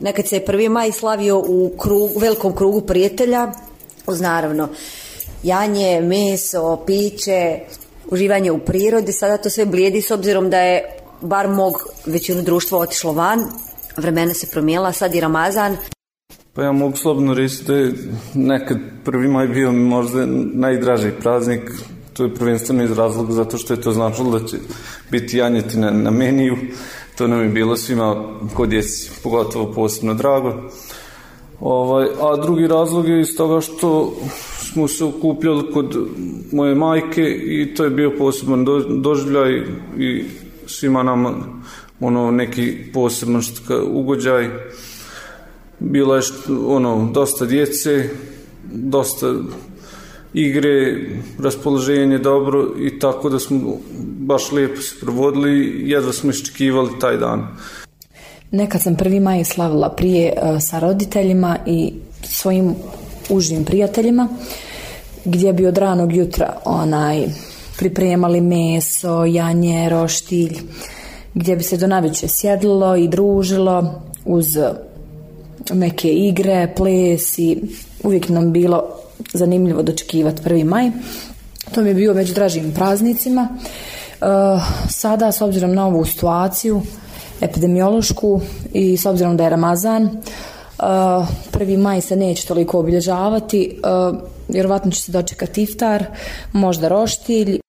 Nekad 0.00 0.28
se 0.28 0.44
je 0.58 0.68
maj 0.68 0.92
slavio 0.92 1.38
u 1.38 1.72
krugu, 1.78 2.18
velikom 2.18 2.56
krugu 2.56 2.80
prijatelja, 2.80 3.52
uz 4.06 4.20
naravno 4.20 4.68
janje, 5.42 6.00
meso, 6.00 6.76
piće, 6.86 7.58
uživanje 8.10 8.52
u 8.52 8.58
prirodi. 8.58 9.12
Sada 9.12 9.36
to 9.36 9.50
sve 9.50 9.66
blijedi 9.66 10.02
s 10.02 10.10
obzirom 10.10 10.50
da 10.50 10.58
je 10.60 10.98
bar 11.20 11.48
mog 11.48 11.74
većinu 12.06 12.42
društva 12.42 12.78
otišlo 12.78 13.12
van, 13.12 13.50
vremena 13.98 14.34
se 14.34 14.46
promijela, 14.52 14.92
sad 14.92 15.14
i 15.14 15.20
Ramazan. 15.20 15.76
Pa 16.52 16.62
ja 16.62 16.72
mogu 16.72 16.96
slobno 16.96 17.34
reći 17.34 17.64
da 17.64 17.74
je 17.74 17.92
nekad 18.34 18.78
prvi 19.04 19.28
maj 19.28 19.48
bio 19.48 19.72
možda 19.72 20.26
najdraži 20.52 21.10
praznik, 21.20 21.60
to 22.12 22.24
je 22.24 22.34
prvenstveno 22.34 22.84
iz 22.84 22.92
razloga 22.92 23.32
zato 23.32 23.58
što 23.58 23.74
je 23.74 23.80
to 23.80 23.92
značilo 23.92 24.38
da 24.38 24.46
će 24.46 24.56
biti 25.10 25.38
janjetina 25.38 25.90
na 25.90 26.10
meniju, 26.10 26.56
to 27.18 27.26
nam 27.26 27.42
je 27.42 27.48
bilo 27.48 27.76
svima 27.76 28.24
kod 28.54 28.68
djeci, 28.68 29.10
pogotovo 29.22 29.72
posebno 29.72 30.14
drago. 30.14 30.54
Ovaj, 31.60 32.06
a 32.20 32.36
drugi 32.36 32.66
razlog 32.66 33.08
je 33.08 33.20
iz 33.20 33.36
toga 33.36 33.60
što 33.60 34.16
smo 34.72 34.88
se 34.88 35.04
okupljali 35.04 35.72
kod 35.72 35.96
moje 36.52 36.74
majke 36.74 37.22
i 37.44 37.74
to 37.74 37.84
je 37.84 37.90
bio 37.90 38.12
poseban 38.18 38.66
doživljaj 39.02 39.62
i 39.98 40.24
svima 40.66 41.02
nam 41.02 41.57
ono 42.00 42.30
neki 42.30 42.76
poseban 42.94 43.42
ugođaj. 43.90 44.48
Bilo 45.78 46.16
je 46.16 46.22
što, 46.22 46.66
ono, 46.66 47.10
dosta 47.12 47.44
djece, 47.44 48.08
dosta 48.72 49.34
igre, 50.34 50.96
raspoloženje 51.38 52.18
dobro 52.18 52.74
i 52.80 52.98
tako 52.98 53.30
da 53.30 53.38
smo 53.38 53.76
baš 54.18 54.52
lijepo 54.52 54.80
se 54.80 54.94
provodili 55.00 55.82
jedva 55.90 56.12
smo 56.12 56.30
iščekivali 56.30 56.90
taj 57.00 57.16
dan. 57.16 57.46
Nekad 58.50 58.82
sam 58.82 58.96
prvi 58.96 59.20
maj 59.20 59.44
slavila 59.44 59.88
prije 59.88 60.28
e, 60.28 60.60
sa 60.60 60.78
roditeljima 60.78 61.58
i 61.66 61.92
svojim 62.22 62.74
užim 63.28 63.64
prijateljima 63.64 64.28
gdje 65.24 65.52
bi 65.52 65.66
od 65.66 65.78
ranog 65.78 66.16
jutra 66.16 66.58
onaj 66.64 67.26
pripremali 67.78 68.40
meso, 68.40 69.24
janje, 69.24 69.88
roštilj, 69.88 70.58
gdje 71.38 71.56
bi 71.56 71.62
se 71.62 71.76
do 71.76 71.86
naviće 71.86 72.28
sjedlo 72.28 72.96
i 72.96 73.08
družilo 73.08 74.02
uz 74.24 74.46
neke 75.70 76.12
igre, 76.12 76.72
ples 76.76 77.38
i 77.38 77.62
uvijek 78.02 78.28
nam 78.28 78.52
bilo 78.52 78.84
zanimljivo 79.32 79.82
dočekivati 79.82 80.42
1. 80.42 80.64
maj. 80.64 80.90
To 81.74 81.80
mi 81.82 81.88
je 81.88 81.94
bio 81.94 82.14
među 82.14 82.34
dražim 82.34 82.72
praznicima. 82.74 83.48
E, 83.48 84.24
sada, 84.88 85.32
s 85.32 85.40
obzirom 85.40 85.74
na 85.74 85.86
ovu 85.86 86.04
situaciju, 86.04 86.82
epidemiološku 87.40 88.40
i 88.72 88.96
s 88.96 89.06
obzirom 89.06 89.36
da 89.36 89.44
je 89.44 89.50
Ramazan, 89.50 90.04
eh, 90.04 90.10
e, 90.78 91.58
1. 91.58 91.76
maj 91.76 92.00
se 92.00 92.16
neće 92.16 92.46
toliko 92.46 92.78
obilježavati, 92.78 93.62
e, 93.62 93.88
vjerovatno 94.48 94.90
će 94.90 95.02
se 95.02 95.12
dočekati 95.12 95.62
iftar, 95.62 96.04
možda 96.52 96.88
roštilj. 96.88 97.60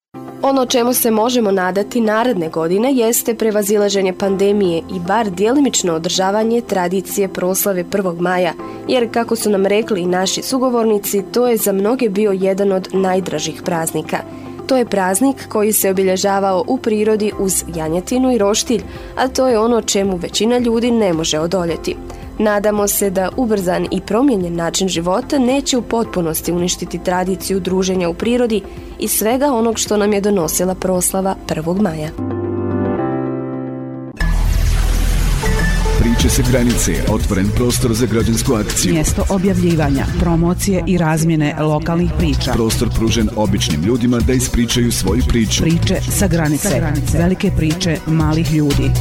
Ono 0.41 0.65
čemu 0.65 0.93
se 0.93 1.11
možemo 1.11 1.51
nadati 1.51 2.01
naredne 2.01 2.49
godine 2.49 2.93
jeste 2.93 3.35
prevazilaženje 3.35 4.13
pandemije 4.13 4.77
i 4.77 4.99
bar 5.07 5.29
djelimično 5.29 5.93
održavanje 5.93 6.61
tradicije 6.61 7.27
proslave 7.27 7.83
1. 7.83 8.19
maja, 8.19 8.53
jer 8.87 9.13
kako 9.13 9.35
su 9.35 9.49
nam 9.49 9.65
rekli 9.65 10.05
naši 10.05 10.41
sugovornici, 10.41 11.23
to 11.31 11.47
je 11.47 11.57
za 11.57 11.71
mnoge 11.71 12.09
bio 12.09 12.31
jedan 12.31 12.71
od 12.71 12.89
najdražih 12.93 13.61
praznika. 13.65 14.17
To 14.67 14.77
je 14.77 14.85
praznik 14.85 15.47
koji 15.47 15.73
se 15.73 15.89
obilježavao 15.89 16.63
u 16.67 16.77
prirodi 16.77 17.31
uz 17.39 17.63
janjetinu 17.75 18.31
i 18.31 18.37
roštilj, 18.37 18.81
a 19.15 19.27
to 19.27 19.47
je 19.47 19.59
ono 19.59 19.81
čemu 19.81 20.17
većina 20.17 20.57
ljudi 20.57 20.91
ne 20.91 21.13
može 21.13 21.39
odoljeti. 21.39 21.95
Nadamo 22.39 22.87
se 22.87 23.09
da 23.09 23.29
ubrzan 23.37 23.87
i 23.91 24.01
promijenjen 24.01 24.55
način 24.55 24.87
života 24.87 25.39
neće 25.39 25.77
u 25.77 25.81
potpunosti 25.81 26.51
uništiti 26.51 26.99
tradiciju 27.03 27.59
druženja 27.59 28.09
u 28.09 28.13
prirodi 28.13 28.61
i 28.99 29.07
svega 29.07 29.45
onog 29.45 29.79
što 29.79 29.97
nam 29.97 30.13
je 30.13 30.21
donosila 30.21 30.75
proslava 30.75 31.35
1. 31.47 31.81
maja. 31.81 32.09
Priče 35.99 36.29
se 36.29 36.43
granice, 36.51 36.93
otvoren 37.09 37.49
prostor 37.55 37.93
za 37.93 38.05
građansku 38.05 38.53
akciju. 38.53 38.93
Mjesto 38.93 39.25
objavljivanja, 39.29 40.05
promocije 40.19 40.83
i 40.87 40.97
razmjene 40.97 41.55
lokalnih 41.61 42.11
priča. 42.17 42.51
Prostor 42.53 42.89
pružen 42.95 43.29
običnim 43.35 43.83
ljudima 43.83 44.19
da 44.19 44.33
ispričaju 44.33 44.91
svoju 44.91 45.21
priču. 45.27 45.63
Priče 45.63 46.01
sa 46.01 46.27
granice, 46.27 46.69
sa 46.69 46.77
granice. 46.77 47.17
velike 47.17 47.51
priče 47.57 47.97
malih 48.07 48.53
ljudi. 48.53 48.91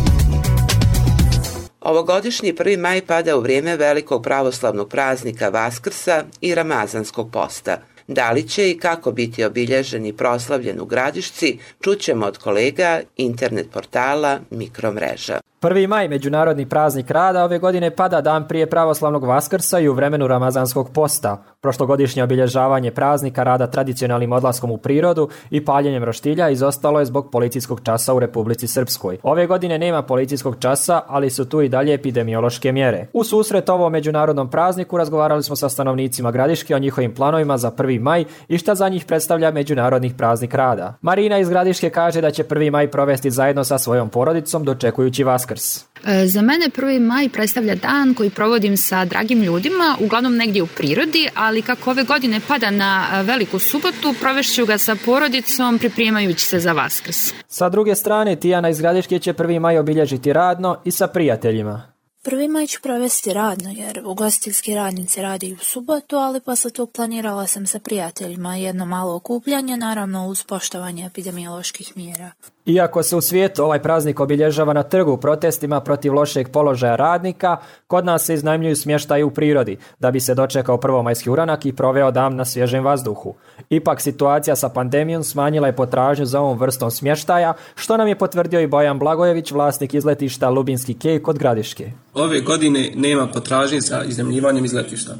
Ovogodišnji 1.80 2.52
1. 2.52 2.78
maj 2.78 3.06
pada 3.06 3.36
u 3.36 3.40
vrijeme 3.40 3.76
velikog 3.76 4.22
pravoslavnog 4.22 4.88
praznika 4.88 5.48
Vaskrsa 5.48 6.24
i 6.40 6.54
Ramazanskog 6.54 7.30
posta. 7.32 7.78
Da 8.06 8.30
li 8.30 8.48
će 8.48 8.70
i 8.70 8.78
kako 8.78 9.12
biti 9.12 9.44
obilježen 9.44 10.06
i 10.06 10.12
proslavljen 10.12 10.80
u 10.80 10.84
Gradišci, 10.84 11.58
čućemo 11.80 12.26
od 12.26 12.38
kolega 12.38 13.00
internet 13.16 13.70
portala 13.72 14.40
Mikromreža. 14.50 15.40
1. 15.62 15.87
maj, 15.87 16.09
međunarodni 16.09 16.68
praznik 16.68 17.11
rada, 17.11 17.44
ove 17.44 17.59
godine 17.59 17.90
pada 17.90 18.21
dan 18.21 18.49
prije 18.49 18.71
pravoslavnog 18.71 19.25
Vaskrsa 19.25 19.79
i 19.81 19.88
u 19.88 19.92
vremenu 19.92 20.27
Ramazanskog 20.27 20.90
posta. 20.92 21.44
Prošlogodišnje 21.61 22.23
obilježavanje 22.23 22.90
praznika 22.90 23.42
rada 23.42 23.66
tradicionalnim 23.66 24.33
odlaskom 24.33 24.71
u 24.71 24.77
prirodu 24.77 25.29
i 25.51 25.64
paljenjem 25.64 26.05
roštilja 26.05 26.49
izostalo 26.49 26.99
je 26.99 27.05
zbog 27.05 27.31
policijskog 27.31 27.81
časa 27.85 28.14
u 28.14 28.18
Republici 28.18 28.66
Srpskoj. 28.66 29.18
Ove 29.23 29.47
godine 29.47 29.79
nema 29.79 30.03
policijskog 30.03 30.57
časa, 30.61 31.01
ali 31.07 31.31
su 31.31 31.44
tu 31.44 31.62
i 31.62 31.68
dalje 31.68 31.94
epidemiološke 31.94 32.73
mjere. 32.73 33.07
U 33.12 33.25
susret 33.25 33.68
ovom 33.68 33.92
međunarodnom 33.92 34.51
prazniku 34.51 34.99
razgovarali 34.99 35.42
smo 35.42 35.57
sa 35.57 35.68
stanovnicima 35.68 36.31
Gradiške 36.31 36.77
o 36.77 36.79
njihovim 36.79 37.14
planovima 37.14 37.59
za 37.59 37.71
1. 37.71 38.01
maj 38.01 38.25
i 38.49 38.59
šta 38.59 38.75
za 38.75 38.88
njih 38.88 39.05
predstavlja 39.05 39.51
međunarodni 39.51 40.14
praznik 40.16 40.55
rada. 40.55 40.94
Marina 41.01 41.38
iz 41.38 41.49
Gradiške 41.49 41.90
kaže 41.90 42.21
da 42.21 42.31
će 42.31 42.44
1. 42.44 42.71
maj 42.71 42.90
provesti 42.90 43.31
zajedno 43.31 43.64
sa 43.64 43.79
svojom 43.79 44.09
porodicom 44.09 44.64
dočekujući 44.64 45.25
Vaskrs. 45.48 45.84
E, 46.06 46.26
za 46.26 46.42
mene 46.42 46.66
1. 46.76 47.00
maj 47.00 47.28
predstavlja 47.28 47.74
dan 47.74 48.14
koji 48.14 48.30
provodim 48.30 48.76
sa 48.76 49.04
dragim 49.04 49.42
ljudima, 49.42 49.96
uglavnom 50.00 50.37
negdje 50.37 50.62
u 50.62 50.66
prirodi, 50.66 51.28
ali 51.34 51.62
kako 51.62 51.90
ove 51.90 52.02
godine 52.02 52.40
pada 52.48 52.70
na 52.70 53.20
veliku 53.22 53.58
subotu, 53.58 54.14
provešću 54.20 54.66
ga 54.66 54.78
sa 54.78 54.96
porodicom 55.04 55.78
pripremajući 55.78 56.46
se 56.46 56.61
za 56.61 56.72
Vaskrs. 56.72 57.32
Sa 57.48 57.68
druge 57.68 57.94
strane, 57.94 58.37
Tijana 58.37 58.68
iz 58.68 58.80
Gradiške 58.80 59.18
će 59.18 59.32
1. 59.32 59.61
maj 59.61 59.78
obilježiti 59.78 60.32
radno 60.32 60.80
i 60.84 60.90
sa 60.90 61.06
prijateljima. 61.06 61.92
Prvi 62.22 62.48
maj 62.48 62.66
ću 62.66 62.80
provesti 62.82 63.32
radno 63.32 63.70
jer 63.70 64.02
ugostiteljski 64.04 64.74
radnici 64.74 65.22
radi 65.22 65.52
u 65.52 65.56
subotu, 65.56 66.16
ali 66.16 66.40
posle 66.40 66.70
tog 66.70 66.92
planirala 66.92 67.46
sam 67.46 67.66
sa 67.66 67.78
prijateljima 67.78 68.56
jedno 68.56 68.87
malo 68.87 69.14
okupljanje, 69.14 69.76
naravno 69.76 70.26
uz 70.26 70.44
poštovanje 70.44 71.06
epidemioloških 71.06 71.96
mjera. 71.96 72.30
Iako 72.68 73.02
se 73.02 73.16
u 73.16 73.20
svijetu 73.20 73.64
ovaj 73.64 73.83
praznik 73.83 74.20
obilježava 74.20 74.72
na 74.72 74.83
trgu 74.83 75.16
protestima 75.16 75.81
protiv 75.81 76.14
lošeg 76.14 76.48
položaja 76.48 76.96
radnika, 76.96 77.57
kod 77.87 78.04
nas 78.04 78.24
se 78.24 78.35
iznajmljuju 78.35 78.76
smještaje 78.76 79.24
u 79.24 79.31
prirodi, 79.31 79.76
da 79.98 80.11
bi 80.11 80.20
se 80.20 80.35
dočekao 80.35 80.76
prvomajski 80.76 81.31
uranak 81.31 81.66
i 81.66 81.72
proveo 81.72 82.11
dam 82.11 82.37
na 82.37 82.44
svježem 82.44 82.85
vazduhu. 82.85 83.35
Ipak 83.70 84.00
situacija 84.00 84.57
sa 84.57 84.68
pandemijom 84.68 85.24
smanjila 85.24 85.66
je 85.66 85.76
potražnju 85.76 86.26
za 86.26 86.40
ovom 86.40 86.59
vrstom 86.59 86.90
smještaja, 86.90 87.54
što 87.74 87.96
nam 87.96 88.09
je 88.09 88.18
potvrdio 88.18 88.61
i 88.61 88.66
Bojan 88.66 88.98
Blagojević, 88.98 89.50
vlasnik 89.50 89.94
izletišta 89.94 90.50
Lubinski 90.50 90.94
kej 90.94 91.22
kod 91.22 91.38
Gradiške. 91.38 91.92
Ove 92.14 92.40
godine 92.40 92.90
nema 92.94 93.26
potražnje 93.26 93.81
za 93.81 94.04
iznajmljivanjem 94.04 94.64
izletišta 94.64 95.14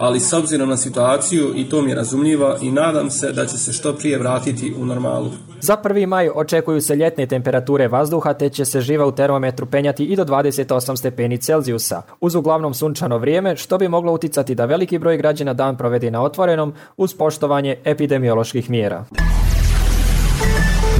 ali 0.00 0.20
s 0.20 0.32
obzirom 0.32 0.68
na 0.68 0.76
situaciju 0.76 1.52
i 1.56 1.68
to 1.68 1.82
mi 1.82 1.90
je 1.90 1.94
razumljiva 1.94 2.56
i 2.62 2.70
nadam 2.70 3.10
se 3.10 3.32
da 3.32 3.46
će 3.46 3.58
se 3.58 3.72
što 3.72 3.94
prije 3.94 4.18
vratiti 4.18 4.74
u 4.80 4.84
normalu. 4.84 5.30
Za 5.60 5.76
1. 5.84 6.06
maj 6.06 6.28
očekuju 6.34 6.80
se 6.80 6.96
ljetne 6.96 7.26
temperature 7.26 7.88
vazduha 7.88 8.34
te 8.34 8.48
će 8.48 8.64
se 8.64 8.80
živa 8.80 9.06
u 9.06 9.12
termometru 9.12 9.66
penjati 9.66 10.04
i 10.04 10.16
do 10.16 10.24
28 10.24 10.96
stepeni 10.96 11.38
Celzijusa. 11.38 12.02
Uz 12.20 12.34
uglavnom 12.34 12.74
sunčano 12.74 13.18
vrijeme 13.18 13.56
što 13.56 13.78
bi 13.78 13.88
moglo 13.88 14.12
uticati 14.12 14.54
da 14.54 14.64
veliki 14.64 14.98
broj 14.98 15.16
građana 15.16 15.54
dan 15.54 15.76
provede 15.76 16.10
na 16.10 16.22
otvorenom 16.22 16.74
uz 16.96 17.14
poštovanje 17.14 17.76
epidemioloških 17.84 18.70
mjera. 18.70 19.04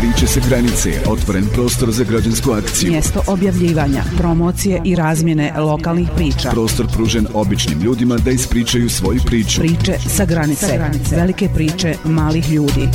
Priče 0.00 0.26
se 0.26 0.40
granice, 0.48 0.90
otvoren 1.06 1.44
prostor 1.54 1.90
za 1.90 2.04
građansku 2.04 2.50
akciju. 2.50 2.90
Mjesto 2.90 3.22
objavljivanja, 3.26 4.02
promocije 4.16 4.82
i 4.84 4.94
razmjene 4.94 5.52
lokalnih 5.60 6.08
priča. 6.16 6.50
Prostor 6.50 6.86
pružen 6.94 7.26
običnim 7.34 7.80
ljudima 7.80 8.16
da 8.16 8.30
ispričaju 8.30 8.88
svoju 8.88 9.20
priču. 9.26 9.60
Priče 9.60 9.98
sa 10.16 10.24
granice, 10.24 10.66
sa 10.66 10.76
granice. 10.76 11.16
velike 11.16 11.48
priče 11.54 11.94
malih 12.04 12.50
ljudi. 12.50 12.88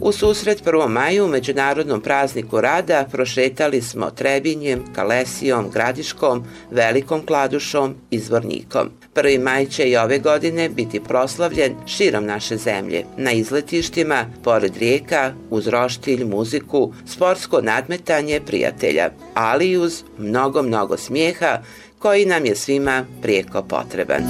U 0.00 0.12
susret 0.12 0.64
1. 0.64 0.88
maju, 0.88 1.28
Međunarodnom 1.28 2.00
prazniku 2.00 2.60
rada, 2.60 3.06
prošetali 3.12 3.82
smo 3.82 4.10
Trebinjem, 4.10 4.84
Kalesijom, 4.92 5.70
Gradiškom, 5.70 6.44
Velikom 6.70 7.26
Kladušom 7.26 7.94
i 8.10 8.18
Zvornikom. 8.18 8.90
Prvi 9.14 9.38
maj 9.38 9.66
će 9.66 9.84
i 9.84 9.96
ove 9.96 10.18
godine 10.18 10.68
biti 10.68 11.00
proslavljen 11.00 11.74
širom 11.86 12.26
naše 12.26 12.56
zemlje, 12.56 13.04
na 13.16 13.32
izletištima, 13.32 14.26
pored 14.44 14.76
rijeka, 14.76 15.32
uz 15.50 15.66
roštilj, 15.66 16.24
muziku, 16.24 16.92
sportsko 17.06 17.60
nadmetanje 17.60 18.40
prijatelja, 18.46 19.10
ali 19.34 19.70
i 19.70 19.78
uz 19.78 20.02
mnogo, 20.18 20.62
mnogo 20.62 20.96
smijeha 20.96 21.58
koji 21.98 22.26
nam 22.26 22.44
je 22.44 22.56
svima 22.56 23.04
prijeko 23.22 23.62
potreban. 23.62 24.22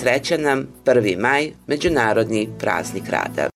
Srećan 0.00 0.40
nam 0.40 0.68
1. 0.84 1.18
maj, 1.20 1.50
Međunarodni 1.66 2.48
praznik 2.58 3.04
rada. 3.10 3.53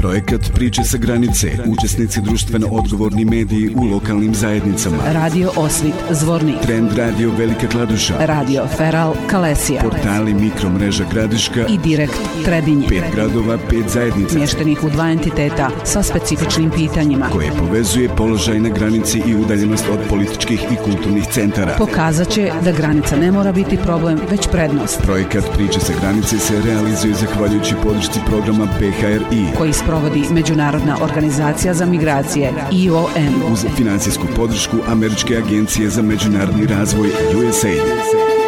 Projekat 0.00 0.40
Priče 0.54 0.84
sa 0.84 0.98
granice, 0.98 1.50
učesnici 1.66 2.20
društveno 2.20 2.66
odgovorni 2.70 3.24
mediji 3.24 3.70
u 3.76 3.84
lokalnim 3.84 4.34
zajednicama. 4.34 4.96
Radio 5.12 5.50
Osvit, 5.56 5.94
Zvornik. 6.10 6.56
Trend 6.62 6.92
Radio 6.96 7.30
Velika 7.38 7.68
Kladuša. 7.68 8.14
Radio 8.18 8.66
Feral, 8.76 9.14
Kalesija. 9.26 9.82
Portali 9.82 10.34
Mikromreža 10.34 11.04
Gradiška. 11.10 11.66
I 11.68 11.78
Direkt, 11.78 12.20
Trebinje. 12.44 12.88
Pet 12.88 13.04
gradova, 13.14 13.58
pet 13.70 13.88
zajednica. 13.88 14.38
Mještenih 14.38 14.84
u 14.84 14.90
dva 14.90 15.10
entiteta 15.10 15.70
sa 15.84 16.02
specifičnim 16.02 16.70
pitanjima. 16.70 17.28
Koje 17.32 17.50
povezuje 17.58 18.08
položaj 18.08 18.60
na 18.60 18.68
granici 18.68 19.22
i 19.26 19.34
udaljenost 19.34 19.84
od 19.92 19.98
političkih 20.08 20.62
i 20.72 20.76
kulturnih 20.84 21.24
centara. 21.30 21.74
Pokazat 21.78 22.28
će 22.28 22.52
da 22.64 22.72
granica 22.72 23.16
ne 23.16 23.32
mora 23.32 23.52
biti 23.52 23.76
problem, 23.76 24.20
već 24.30 24.48
prednost. 24.52 25.02
Projekat 25.02 25.44
Priče 25.56 25.80
sa 25.80 25.92
granice 26.00 26.38
se 26.38 26.62
realizuje 26.64 27.14
zahvaljujući 27.14 27.74
podršci 27.82 28.20
programa 28.26 28.66
PHRI. 28.66 29.46
Koji 29.58 29.72
provodi 29.90 30.24
Međunarodna 30.30 30.96
organizacija 31.02 31.74
za 31.74 31.86
migracije 31.86 32.52
IOM 32.72 33.52
uz 33.52 33.66
financijsku 33.76 34.26
podršku 34.36 34.76
Američke 34.88 35.36
agencije 35.36 35.88
za 35.88 36.02
međunarodni 36.02 36.66
razvoj 36.66 37.08
USAID. 37.08 38.39